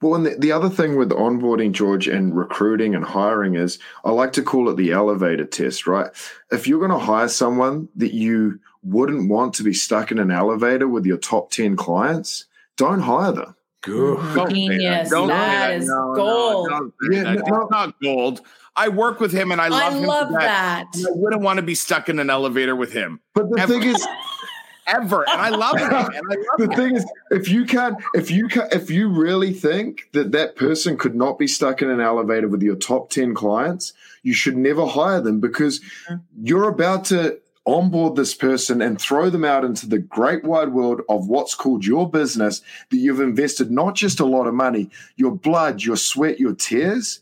Well, 0.00 0.16
and 0.16 0.26
the, 0.26 0.34
the 0.36 0.50
other 0.50 0.68
thing 0.68 0.96
with 0.96 1.10
onboarding, 1.10 1.70
George, 1.70 2.08
and 2.08 2.36
recruiting 2.36 2.96
and 2.96 3.04
hiring 3.04 3.54
is 3.54 3.78
I 4.04 4.10
like 4.10 4.32
to 4.32 4.42
call 4.42 4.68
it 4.68 4.76
the 4.76 4.90
elevator 4.90 5.44
test, 5.44 5.86
right? 5.86 6.10
If 6.50 6.66
you're 6.66 6.80
going 6.80 6.90
to 6.90 7.06
hire 7.06 7.28
someone 7.28 7.88
that 7.94 8.12
you 8.12 8.58
wouldn't 8.82 9.30
want 9.30 9.54
to 9.54 9.62
be 9.62 9.72
stuck 9.72 10.10
in 10.10 10.18
an 10.18 10.32
elevator 10.32 10.88
with 10.88 11.06
your 11.06 11.18
top 11.18 11.52
10 11.52 11.76
clients, 11.76 12.46
don't 12.76 13.00
hire 13.00 13.30
them. 13.30 13.54
Good. 13.82 14.18
Mm-hmm. 14.18 14.54
Genius. 14.54 15.10
Don't 15.10 15.28
that 15.28 15.74
is 15.74 15.88
no, 15.88 16.14
gold. 16.14 16.70
No, 16.70 16.92
yeah, 17.10 17.34
no, 17.34 17.68
not 17.70 18.00
gold. 18.00 18.40
I 18.74 18.88
work 18.88 19.20
with 19.20 19.32
him 19.32 19.52
and 19.52 19.60
I 19.60 19.68
love 19.68 19.92
I 19.92 19.96
him. 19.96 20.04
love 20.04 20.32
that. 20.32 20.86
I 20.96 21.10
wouldn't 21.10 21.42
want 21.42 21.58
to 21.58 21.62
be 21.62 21.74
stuck 21.74 22.08
in 22.08 22.18
an 22.18 22.30
elevator 22.30 22.74
with 22.74 22.92
him. 22.92 23.20
But 23.34 23.50
the 23.50 23.60
Ever. 23.60 23.72
thing 23.72 23.82
is, 23.82 24.06
ever. 24.86 25.28
And 25.28 25.40
I 25.40 25.50
love 25.50 25.76
it. 25.76 25.82
I 25.82 26.02
love 26.02 26.12
the 26.58 26.70
it. 26.70 26.76
thing 26.76 26.96
is, 26.96 27.06
if 27.30 27.48
you 27.48 27.64
can't, 27.64 27.96
if 28.14 28.30
you 28.30 28.48
can, 28.48 28.68
if 28.72 28.90
you 28.90 29.08
really 29.08 29.52
think 29.52 30.08
that 30.12 30.32
that 30.32 30.56
person 30.56 30.96
could 30.96 31.14
not 31.14 31.38
be 31.38 31.46
stuck 31.46 31.82
in 31.82 31.90
an 31.90 32.00
elevator 32.00 32.48
with 32.48 32.62
your 32.62 32.76
top 32.76 33.10
ten 33.10 33.34
clients, 33.34 33.92
you 34.22 34.32
should 34.32 34.56
never 34.56 34.86
hire 34.86 35.20
them 35.20 35.40
because 35.40 35.80
mm-hmm. 35.80 36.16
you're 36.42 36.68
about 36.68 37.04
to 37.06 37.41
onboard 37.66 38.16
this 38.16 38.34
person 38.34 38.82
and 38.82 39.00
throw 39.00 39.30
them 39.30 39.44
out 39.44 39.64
into 39.64 39.88
the 39.88 39.98
great 39.98 40.44
wide 40.44 40.72
world 40.72 41.00
of 41.08 41.28
what's 41.28 41.54
called 41.54 41.84
your 41.84 42.10
business 42.10 42.60
that 42.90 42.96
you've 42.96 43.20
invested 43.20 43.70
not 43.70 43.94
just 43.94 44.20
a 44.20 44.24
lot 44.24 44.46
of 44.46 44.54
money, 44.54 44.90
your 45.16 45.30
blood, 45.30 45.82
your 45.82 45.96
sweat, 45.96 46.40
your 46.40 46.54
tears. 46.54 47.20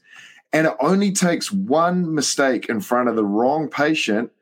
And 0.52 0.66
it 0.66 0.74
only 0.80 1.12
takes 1.12 1.52
one 1.52 2.14
mistake 2.14 2.68
in 2.68 2.80
front 2.80 3.08
of 3.08 3.16
the 3.16 3.24
wrong 3.24 3.68
patient 3.68 4.32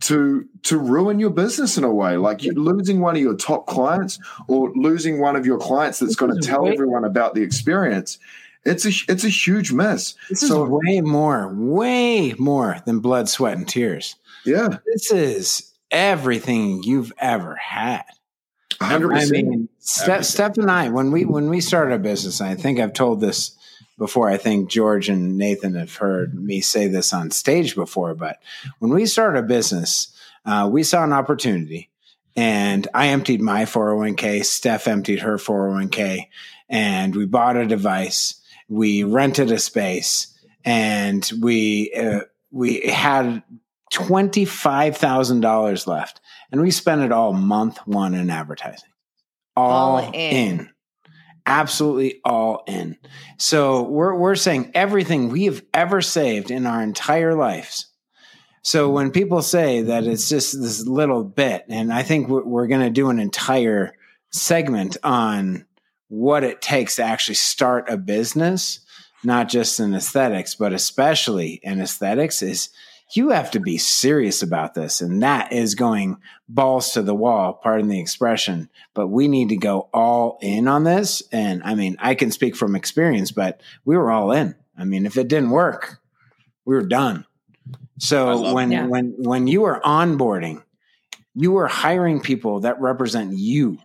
to 0.00 0.46
to 0.62 0.78
ruin 0.78 1.20
your 1.20 1.30
business 1.30 1.78
in 1.78 1.84
a 1.84 1.92
way. 1.92 2.16
Like 2.16 2.42
you're 2.42 2.54
losing 2.54 3.00
one 3.00 3.14
of 3.14 3.22
your 3.22 3.36
top 3.36 3.66
clients 3.66 4.18
or 4.48 4.72
losing 4.74 5.20
one 5.20 5.36
of 5.36 5.46
your 5.46 5.58
clients 5.58 6.00
that's 6.00 6.16
going 6.16 6.34
to 6.34 6.46
tell 6.46 6.66
everyone 6.66 7.04
about 7.04 7.34
the 7.34 7.42
experience 7.42 8.18
it's 8.64 8.86
a 8.86 9.12
it's 9.12 9.24
a 9.24 9.28
huge 9.28 9.72
mess. 9.72 10.14
This 10.28 10.40
so, 10.40 10.64
is 10.64 10.70
way 10.70 11.00
more 11.00 11.52
way 11.54 12.34
more 12.38 12.78
than 12.86 13.00
blood 13.00 13.28
sweat 13.28 13.56
and 13.56 13.68
tears 13.68 14.16
yeah 14.44 14.78
this 14.86 15.10
is 15.10 15.72
everything 15.90 16.82
you've 16.82 17.12
ever 17.18 17.54
had 17.54 18.04
100%. 18.80 19.16
I 19.16 19.30
mean, 19.30 19.68
Steph, 19.78 20.24
Steph 20.24 20.58
and 20.58 20.70
I, 20.70 20.88
when 20.88 21.12
we 21.12 21.24
when 21.24 21.48
we 21.48 21.60
started 21.60 21.92
our 21.92 21.98
business, 21.98 22.40
I 22.40 22.54
think 22.54 22.80
I've 22.80 22.92
told 22.92 23.20
this 23.20 23.56
before. 23.98 24.28
I 24.28 24.36
think 24.36 24.70
George 24.70 25.08
and 25.08 25.38
Nathan 25.38 25.74
have 25.74 25.96
heard 25.96 26.34
me 26.34 26.60
say 26.60 26.88
this 26.88 27.12
on 27.12 27.30
stage 27.30 27.74
before, 27.74 28.14
but 28.14 28.38
when 28.78 28.92
we 28.92 29.06
started 29.06 29.38
a 29.38 29.42
business, 29.42 30.12
uh, 30.44 30.68
we 30.70 30.82
saw 30.82 31.04
an 31.04 31.12
opportunity 31.12 31.90
and 32.36 32.88
I 32.94 33.08
emptied 33.08 33.40
my 33.40 33.62
401k. 33.62 34.44
Steph 34.44 34.88
emptied 34.88 35.20
her 35.20 35.36
401k 35.36 36.28
and 36.68 37.14
we 37.14 37.26
bought 37.26 37.56
a 37.56 37.66
device. 37.66 38.40
We 38.68 39.04
rented 39.04 39.50
a 39.52 39.58
space 39.58 40.36
and 40.64 41.30
we, 41.40 41.92
uh, 41.94 42.20
we 42.50 42.80
had 42.88 43.42
$25,000 43.94 45.86
left 45.86 46.20
and 46.50 46.60
we 46.60 46.70
spent 46.70 47.02
it 47.02 47.12
all 47.12 47.32
month 47.32 47.78
one 47.86 48.14
in 48.14 48.30
advertising. 48.30 48.90
All, 49.56 49.98
all 49.98 50.12
in. 50.12 50.12
in. 50.12 50.70
Absolutely 51.46 52.20
all 52.24 52.64
in. 52.66 52.96
So 53.38 53.82
we're, 53.82 54.14
we're 54.14 54.34
saying 54.34 54.72
everything 54.74 55.28
we 55.28 55.44
have 55.44 55.62
ever 55.72 56.00
saved 56.00 56.50
in 56.50 56.66
our 56.66 56.82
entire 56.82 57.34
lives. 57.34 57.86
So 58.62 58.88
when 58.90 59.10
people 59.10 59.42
say 59.42 59.82
that 59.82 60.04
it's 60.04 60.28
just 60.28 60.58
this 60.58 60.86
little 60.86 61.22
bit, 61.22 61.64
and 61.68 61.92
I 61.92 62.02
think 62.02 62.28
we're, 62.28 62.44
we're 62.44 62.66
going 62.66 62.80
to 62.80 62.90
do 62.90 63.10
an 63.10 63.20
entire 63.20 63.94
segment 64.30 64.96
on 65.04 65.66
what 66.08 66.44
it 66.44 66.62
takes 66.62 66.96
to 66.96 67.02
actually 67.02 67.34
start 67.34 67.90
a 67.90 67.96
business, 67.96 68.80
not 69.22 69.48
just 69.48 69.80
in 69.80 69.94
aesthetics, 69.94 70.54
but 70.54 70.72
especially 70.72 71.60
in 71.62 71.80
aesthetics, 71.80 72.42
is 72.42 72.70
you 73.16 73.30
have 73.30 73.50
to 73.52 73.60
be 73.60 73.78
serious 73.78 74.42
about 74.42 74.74
this. 74.74 75.00
And 75.00 75.22
that 75.22 75.52
is 75.52 75.74
going 75.74 76.18
balls 76.48 76.92
to 76.92 77.02
the 77.02 77.14
wall, 77.14 77.52
pardon 77.52 77.88
the 77.88 78.00
expression. 78.00 78.68
But 78.94 79.08
we 79.08 79.28
need 79.28 79.50
to 79.50 79.56
go 79.56 79.88
all 79.92 80.38
in 80.40 80.68
on 80.68 80.84
this. 80.84 81.22
And 81.32 81.62
I 81.62 81.74
mean, 81.74 81.96
I 81.98 82.14
can 82.14 82.30
speak 82.30 82.56
from 82.56 82.76
experience, 82.76 83.30
but 83.30 83.60
we 83.84 83.96
were 83.96 84.10
all 84.10 84.32
in. 84.32 84.54
I 84.76 84.84
mean, 84.84 85.06
if 85.06 85.16
it 85.16 85.28
didn't 85.28 85.50
work, 85.50 85.98
we 86.64 86.74
were 86.74 86.86
done. 86.86 87.26
So 87.98 88.52
when 88.52 88.72
yeah. 88.72 88.86
when 88.86 89.14
when 89.18 89.46
you 89.46 89.64
are 89.64 89.80
onboarding, 89.82 90.62
you 91.34 91.56
are 91.58 91.68
hiring 91.68 92.20
people 92.20 92.60
that 92.60 92.80
represent 92.80 93.38
you 93.38 93.78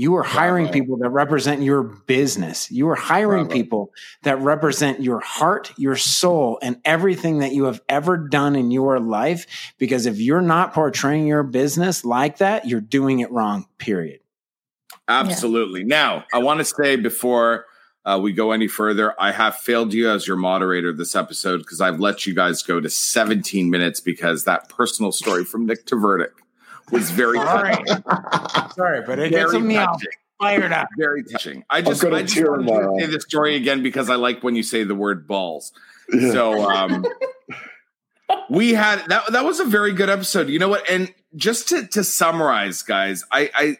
you 0.00 0.16
are 0.16 0.22
hiring 0.22 0.64
Bravo. 0.64 0.78
people 0.78 0.96
that 0.96 1.10
represent 1.10 1.60
your 1.60 1.82
business. 1.82 2.70
You 2.70 2.88
are 2.88 2.94
hiring 2.94 3.44
Bravo. 3.44 3.52
people 3.52 3.92
that 4.22 4.40
represent 4.40 5.02
your 5.02 5.20
heart, 5.20 5.74
your 5.76 5.94
soul, 5.94 6.58
and 6.62 6.80
everything 6.86 7.40
that 7.40 7.52
you 7.52 7.64
have 7.64 7.82
ever 7.86 8.16
done 8.16 8.56
in 8.56 8.70
your 8.70 8.98
life. 8.98 9.74
Because 9.76 10.06
if 10.06 10.18
you're 10.18 10.40
not 10.40 10.72
portraying 10.72 11.26
your 11.26 11.42
business 11.42 12.02
like 12.02 12.38
that, 12.38 12.66
you're 12.66 12.80
doing 12.80 13.20
it 13.20 13.30
wrong, 13.30 13.66
period. 13.76 14.20
Absolutely. 15.06 15.80
Yeah. 15.80 15.86
Now, 15.88 16.24
I 16.32 16.38
want 16.38 16.60
to 16.60 16.64
say 16.64 16.96
before 16.96 17.66
uh, 18.06 18.18
we 18.22 18.32
go 18.32 18.52
any 18.52 18.68
further, 18.68 19.14
I 19.20 19.32
have 19.32 19.56
failed 19.56 19.92
you 19.92 20.08
as 20.08 20.26
your 20.26 20.38
moderator 20.38 20.94
this 20.94 21.14
episode 21.14 21.58
because 21.58 21.82
I've 21.82 22.00
let 22.00 22.26
you 22.26 22.34
guys 22.34 22.62
go 22.62 22.80
to 22.80 22.88
17 22.88 23.68
minutes 23.68 24.00
because 24.00 24.44
that 24.44 24.70
personal 24.70 25.12
story 25.12 25.44
from 25.44 25.66
Nick 25.66 25.84
Tvrdik 25.84 26.30
was 26.90 27.10
very 27.10 27.38
sorry. 27.38 27.74
sorry, 28.74 29.02
but 29.06 29.18
it 29.18 29.30
gets 29.30 29.52
me 29.54 29.76
all 29.76 29.98
fired 30.40 30.72
up. 30.72 30.88
Very 30.96 31.22
touching. 31.24 31.64
I 31.70 31.82
just, 31.82 32.04
I 32.04 32.22
just 32.22 32.48
want 32.48 32.98
to 32.98 33.06
say 33.06 33.06
the 33.06 33.20
story 33.20 33.56
again 33.56 33.82
because 33.82 34.10
I 34.10 34.16
like 34.16 34.42
when 34.42 34.56
you 34.56 34.62
say 34.62 34.84
the 34.84 34.94
word 34.94 35.26
balls. 35.26 35.72
Yeah. 36.12 36.32
So 36.32 36.70
um, 36.70 37.04
we 38.50 38.74
had 38.74 39.04
that. 39.08 39.32
That 39.32 39.44
was 39.44 39.60
a 39.60 39.64
very 39.64 39.92
good 39.92 40.08
episode. 40.08 40.48
You 40.48 40.58
know 40.58 40.68
what? 40.68 40.88
And 40.88 41.12
just 41.36 41.68
to 41.68 41.86
to 41.88 42.02
summarize, 42.02 42.82
guys, 42.82 43.24
I 43.30 43.50
I 43.54 43.76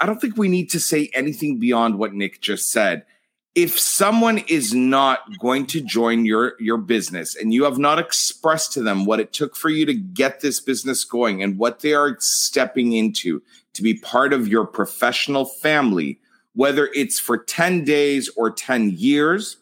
I 0.00 0.06
don't 0.06 0.20
think 0.20 0.36
we 0.36 0.48
need 0.48 0.70
to 0.70 0.80
say 0.80 1.10
anything 1.12 1.58
beyond 1.58 1.98
what 1.98 2.14
Nick 2.14 2.40
just 2.40 2.70
said 2.70 3.04
if 3.54 3.78
someone 3.78 4.38
is 4.48 4.74
not 4.74 5.38
going 5.38 5.66
to 5.66 5.80
join 5.80 6.24
your 6.24 6.54
your 6.58 6.78
business 6.78 7.36
and 7.36 7.54
you 7.54 7.64
have 7.64 7.78
not 7.78 7.98
expressed 7.98 8.72
to 8.72 8.82
them 8.82 9.04
what 9.04 9.20
it 9.20 9.32
took 9.32 9.54
for 9.54 9.68
you 9.68 9.86
to 9.86 9.94
get 9.94 10.40
this 10.40 10.60
business 10.60 11.04
going 11.04 11.42
and 11.42 11.58
what 11.58 11.80
they 11.80 11.94
are 11.94 12.16
stepping 12.18 12.92
into 12.92 13.40
to 13.72 13.82
be 13.82 13.94
part 13.94 14.32
of 14.32 14.48
your 14.48 14.66
professional 14.66 15.44
family 15.44 16.18
whether 16.54 16.88
it's 16.94 17.18
for 17.18 17.38
10 17.38 17.84
days 17.84 18.28
or 18.36 18.50
10 18.50 18.90
years 18.90 19.58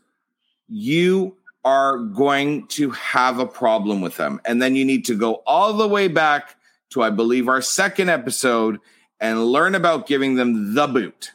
you 0.68 1.36
are 1.64 1.98
going 1.98 2.66
to 2.68 2.90
have 2.90 3.38
a 3.38 3.46
problem 3.46 4.00
with 4.00 4.16
them. 4.16 4.40
And 4.44 4.60
then 4.60 4.74
you 4.74 4.84
need 4.84 5.04
to 5.06 5.14
go 5.14 5.42
all 5.46 5.74
the 5.74 5.86
way 5.88 6.08
back 6.08 6.56
to 6.90 7.02
i 7.02 7.10
believe 7.10 7.48
our 7.48 7.62
second 7.62 8.10
episode 8.10 8.78
and 9.20 9.46
learn 9.46 9.74
about 9.74 10.06
giving 10.06 10.34
them 10.34 10.74
the 10.74 10.86
boot. 10.86 11.32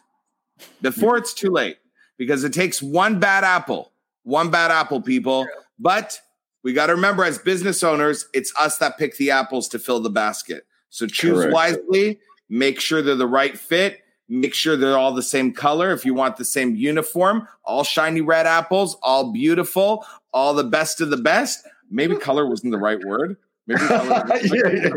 Before 0.82 1.18
it's 1.18 1.34
too 1.34 1.50
late 1.50 1.78
because 2.18 2.44
it 2.44 2.54
takes 2.54 2.82
one 2.82 3.20
bad 3.20 3.44
apple, 3.44 3.92
one 4.24 4.50
bad 4.50 4.72
apple, 4.72 5.02
people. 5.02 5.48
But 5.80 6.20
we 6.64 6.74
got 6.74 6.88
to 6.88 6.96
remember, 6.96 7.24
as 7.24 7.38
business 7.38 7.84
owners, 7.84 8.28
it's 8.34 8.54
us 8.60 8.78
that 8.80 8.98
pick 8.98 9.18
the 9.18 9.32
apples 9.32 9.68
to 9.70 9.80
fill 9.80 10.00
the 10.00 10.10
basket. 10.10 10.66
So 10.90 11.08
choose 11.08 11.40
Correct. 11.40 11.54
wisely, 11.54 12.20
make 12.50 12.80
sure 12.80 13.02
they're 13.02 13.16
the 13.16 13.28
right 13.28 13.58
fit, 13.58 14.02
make 14.30 14.54
sure 14.54 14.76
they're 14.76 14.98
all 14.98 15.14
the 15.14 15.24
same 15.24 15.54
color. 15.54 15.92
If 15.92 16.06
you 16.06 16.14
want 16.14 16.38
the 16.38 16.46
same 16.46 16.76
uniform, 16.76 17.48
all 17.64 17.84
shiny 17.84 18.22
red 18.22 18.48
apples, 18.48 18.98
all 19.04 19.32
beautiful, 19.32 20.06
all 20.34 20.54
the 20.54 20.64
best 20.64 21.02
of 21.02 21.10
the 21.10 21.18
best. 21.18 21.68
Maybe 21.90 22.16
color 22.18 22.48
wasn't 22.48 22.72
the 22.72 22.78
right 22.78 23.04
word. 23.04 23.38
Maybe 23.68 23.84
yeah, 23.90 24.70
yeah. 24.72 24.90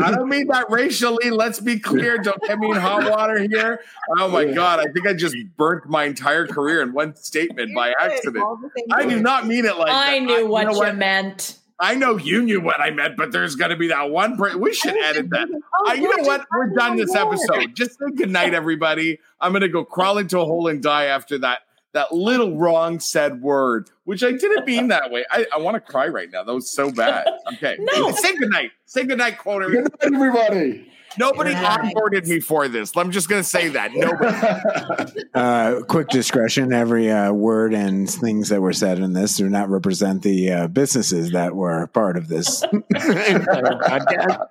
I 0.00 0.10
don't 0.10 0.28
mean 0.28 0.48
that 0.48 0.66
racially. 0.70 1.30
Let's 1.30 1.60
be 1.60 1.78
clear. 1.78 2.18
Don't 2.18 2.42
get 2.42 2.58
me 2.58 2.70
in 2.70 2.76
hot 2.76 3.08
water 3.08 3.38
here. 3.48 3.80
Oh 4.18 4.28
my 4.28 4.44
God. 4.44 4.80
I 4.80 4.90
think 4.90 5.06
I 5.06 5.12
just 5.12 5.36
burnt 5.56 5.88
my 5.88 6.04
entire 6.04 6.46
career 6.46 6.82
in 6.82 6.92
one 6.92 7.14
statement 7.14 7.74
by 7.74 7.94
accident. 7.98 8.44
I 8.92 9.06
do 9.06 9.20
not 9.20 9.46
mean 9.46 9.64
it 9.64 9.76
like 9.78 9.92
I 9.92 10.18
that. 10.18 10.24
knew 10.24 10.40
I, 10.40 10.42
what 10.42 10.66
you, 10.66 10.72
know 10.72 10.78
what 10.78 10.96
meant. 10.96 11.58
I 11.78 11.94
know 11.94 12.16
you 12.16 12.42
knew 12.42 12.60
what 12.60 12.80
I 12.80 12.90
meant, 12.90 13.16
but 13.16 13.30
there's 13.30 13.54
going 13.54 13.70
to 13.70 13.76
be 13.76 13.88
that 13.88 14.10
one. 14.10 14.36
we 14.58 14.74
should 14.74 14.96
edit 14.96 15.30
that. 15.30 15.48
Oh, 15.78 15.92
you 15.92 16.02
know 16.02 16.24
what? 16.24 16.44
We're 16.50 16.70
done 16.70 16.96
this 16.96 17.14
episode. 17.14 17.76
Just 17.76 18.00
say 18.00 18.10
good 18.16 18.30
night, 18.30 18.52
everybody. 18.52 19.20
I'm 19.40 19.52
going 19.52 19.62
to 19.62 19.68
go 19.68 19.84
crawl 19.84 20.18
into 20.18 20.40
a 20.40 20.44
hole 20.44 20.66
and 20.66 20.82
die 20.82 21.04
after 21.04 21.38
that 21.38 21.60
that 21.98 22.14
little 22.14 22.56
wrong 22.56 23.00
said 23.00 23.42
word, 23.42 23.90
which 24.04 24.22
I 24.22 24.30
didn't 24.30 24.64
mean 24.64 24.86
that 24.88 25.10
way. 25.10 25.24
I, 25.32 25.46
I 25.52 25.58
want 25.58 25.74
to 25.74 25.80
cry 25.80 26.06
right 26.06 26.30
now. 26.30 26.44
That 26.44 26.54
was 26.54 26.70
so 26.70 26.92
bad. 26.92 27.26
Okay. 27.54 27.76
no. 27.80 28.12
Say 28.12 28.36
goodnight. 28.36 28.70
Say 28.86 29.04
goodnight, 29.04 29.38
quote 29.38 29.66
Good 29.66 29.82
night, 29.82 30.14
everybody. 30.14 30.92
Nobody 31.18 31.52
onboarded 31.54 32.28
me 32.28 32.38
for 32.38 32.68
this. 32.68 32.96
I'm 32.96 33.10
just 33.10 33.28
going 33.28 33.42
to 33.42 33.48
say 33.48 33.70
that. 33.70 33.92
Nobody. 33.94 35.24
uh, 35.34 35.80
quick 35.88 36.06
discretion 36.08 36.72
every 36.72 37.10
uh, 37.10 37.32
word 37.32 37.74
and 37.74 38.08
things 38.08 38.50
that 38.50 38.60
were 38.60 38.72
said 38.72 39.00
in 39.00 39.14
this 39.14 39.36
do 39.36 39.48
not 39.48 39.68
represent 39.68 40.22
the 40.22 40.52
uh, 40.52 40.68
businesses 40.68 41.32
that 41.32 41.56
were 41.56 41.88
part 41.88 42.16
of 42.16 42.28
this 42.28 42.62
podcast. 42.62 44.46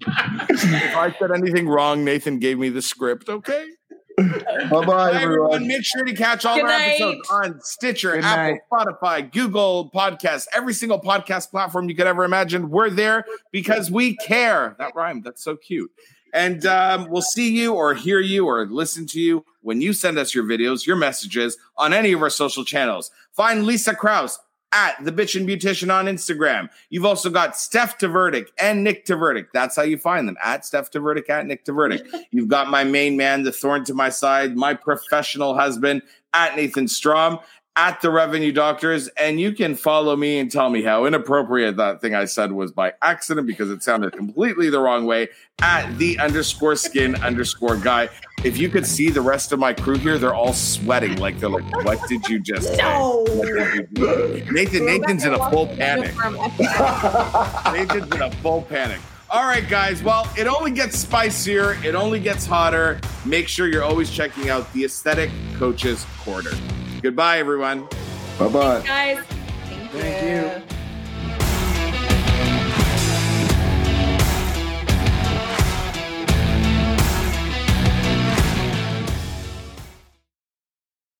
if 0.02 0.96
I 0.96 1.14
said 1.18 1.30
anything 1.30 1.66
wrong, 1.66 2.04
Nathan 2.04 2.38
gave 2.38 2.58
me 2.58 2.68
the 2.68 2.82
script. 2.82 3.30
Okay. 3.30 3.68
Bye 4.18 4.84
bye, 4.84 5.20
everyone. 5.20 5.66
Make 5.66 5.84
sure 5.84 6.04
to 6.04 6.12
catch 6.14 6.44
all 6.44 6.56
Good 6.56 6.64
our 6.64 6.68
night. 6.70 7.00
episodes 7.00 7.28
on 7.30 7.60
Stitcher, 7.62 8.12
Good 8.12 8.24
Apple, 8.24 8.52
night. 8.54 8.60
Spotify, 8.70 9.32
Google 9.32 9.90
Podcasts, 9.94 10.46
every 10.52 10.74
single 10.74 11.00
podcast 11.00 11.50
platform 11.50 11.88
you 11.88 11.94
could 11.94 12.06
ever 12.06 12.24
imagine. 12.24 12.70
We're 12.70 12.90
there 12.90 13.24
because 13.50 13.90
we 13.90 14.16
care. 14.16 14.76
That 14.78 14.94
rhymed. 14.94 15.24
That's 15.24 15.42
so 15.42 15.56
cute. 15.56 15.90
And 16.32 16.64
um, 16.66 17.08
we'll 17.10 17.22
see 17.22 17.50
you 17.50 17.74
or 17.74 17.94
hear 17.94 18.20
you 18.20 18.46
or 18.46 18.64
listen 18.66 19.06
to 19.08 19.20
you 19.20 19.44
when 19.62 19.80
you 19.80 19.92
send 19.92 20.16
us 20.18 20.34
your 20.34 20.44
videos, 20.44 20.86
your 20.86 20.96
messages 20.96 21.56
on 21.76 21.92
any 21.92 22.12
of 22.12 22.22
our 22.22 22.30
social 22.30 22.64
channels. 22.64 23.10
Find 23.32 23.64
Leisa 23.64 23.96
Kraus 23.96 24.38
at 24.72 25.04
the 25.04 25.12
Bitchin' 25.12 25.46
Beautician 25.46 25.92
on 25.92 26.06
Instagram. 26.06 26.68
You've 26.90 27.04
also 27.04 27.30
got 27.30 27.56
Steph 27.56 27.98
Tvrdik 27.98 28.48
and 28.58 28.84
Nick 28.84 29.04
Tvrdik. 29.04 29.48
That's 29.52 29.76
how 29.76 29.82
you 29.82 29.98
find 29.98 30.28
them 30.28 30.36
at 30.42 30.64
Steph 30.64 30.90
Tvrdik 30.90 31.28
at 31.28 31.46
Nick 31.46 31.64
Tvrdik. 31.64 32.06
You've 32.30 32.48
got 32.48 32.68
my 32.68 32.84
main 32.84 33.16
man, 33.16 33.42
the 33.42 33.52
thorn 33.52 33.84
to 33.84 33.94
my 33.94 34.08
side, 34.08 34.56
my 34.56 34.74
professional 34.74 35.54
husband 35.54 36.02
at 36.32 36.54
Nathan 36.56 36.86
Strom 36.86 37.38
at 37.80 38.02
the 38.02 38.10
Revenue 38.10 38.52
Doctors, 38.52 39.08
and 39.16 39.40
you 39.40 39.52
can 39.52 39.74
follow 39.74 40.14
me 40.14 40.38
and 40.38 40.52
tell 40.52 40.68
me 40.68 40.82
how 40.82 41.06
inappropriate 41.06 41.78
that 41.78 42.02
thing 42.02 42.14
I 42.14 42.26
said 42.26 42.52
was 42.52 42.72
by 42.72 42.92
accident 43.00 43.46
because 43.46 43.70
it 43.70 43.82
sounded 43.82 44.12
completely 44.12 44.68
the 44.68 44.78
wrong 44.78 45.06
way 45.06 45.28
at 45.62 45.90
the 45.96 46.18
underscore 46.18 46.76
skin 46.76 47.14
underscore 47.22 47.78
guy. 47.78 48.10
If 48.44 48.58
you 48.58 48.68
could 48.68 48.86
see 48.86 49.08
the 49.08 49.22
rest 49.22 49.52
of 49.52 49.58
my 49.58 49.72
crew 49.72 49.96
here, 49.96 50.18
they're 50.18 50.34
all 50.34 50.52
sweating 50.52 51.16
like 51.16 51.40
they're 51.40 51.48
like, 51.48 51.64
"What 51.86 52.06
did 52.06 52.28
you 52.28 52.38
just 52.38 52.70
no. 52.76 53.24
say?" 53.26 54.44
Nathan, 54.50 54.84
Nathan's 54.84 55.24
in 55.24 55.32
a 55.32 55.50
full 55.50 55.66
panic. 55.68 56.14
Nathan's 57.72 58.14
in 58.14 58.20
a 58.20 58.30
full 58.42 58.60
panic. 58.60 59.00
All 59.30 59.44
right, 59.44 59.66
guys. 59.66 60.02
Well, 60.02 60.30
it 60.36 60.46
only 60.46 60.72
gets 60.72 60.98
spicier. 60.98 61.82
It 61.82 61.94
only 61.94 62.20
gets 62.20 62.44
hotter. 62.44 63.00
Make 63.24 63.48
sure 63.48 63.68
you're 63.68 63.84
always 63.84 64.10
checking 64.10 64.50
out 64.50 64.70
the 64.74 64.84
Aesthetic 64.84 65.30
Coaches 65.56 66.04
Corner. 66.18 66.50
Goodbye, 67.02 67.38
everyone. 67.38 67.86
Bye 68.38 68.48
bye. 68.48 68.82
Guys. 68.84 69.18
Thank 69.92 70.22
you. 70.24 70.30
You. 70.30 70.79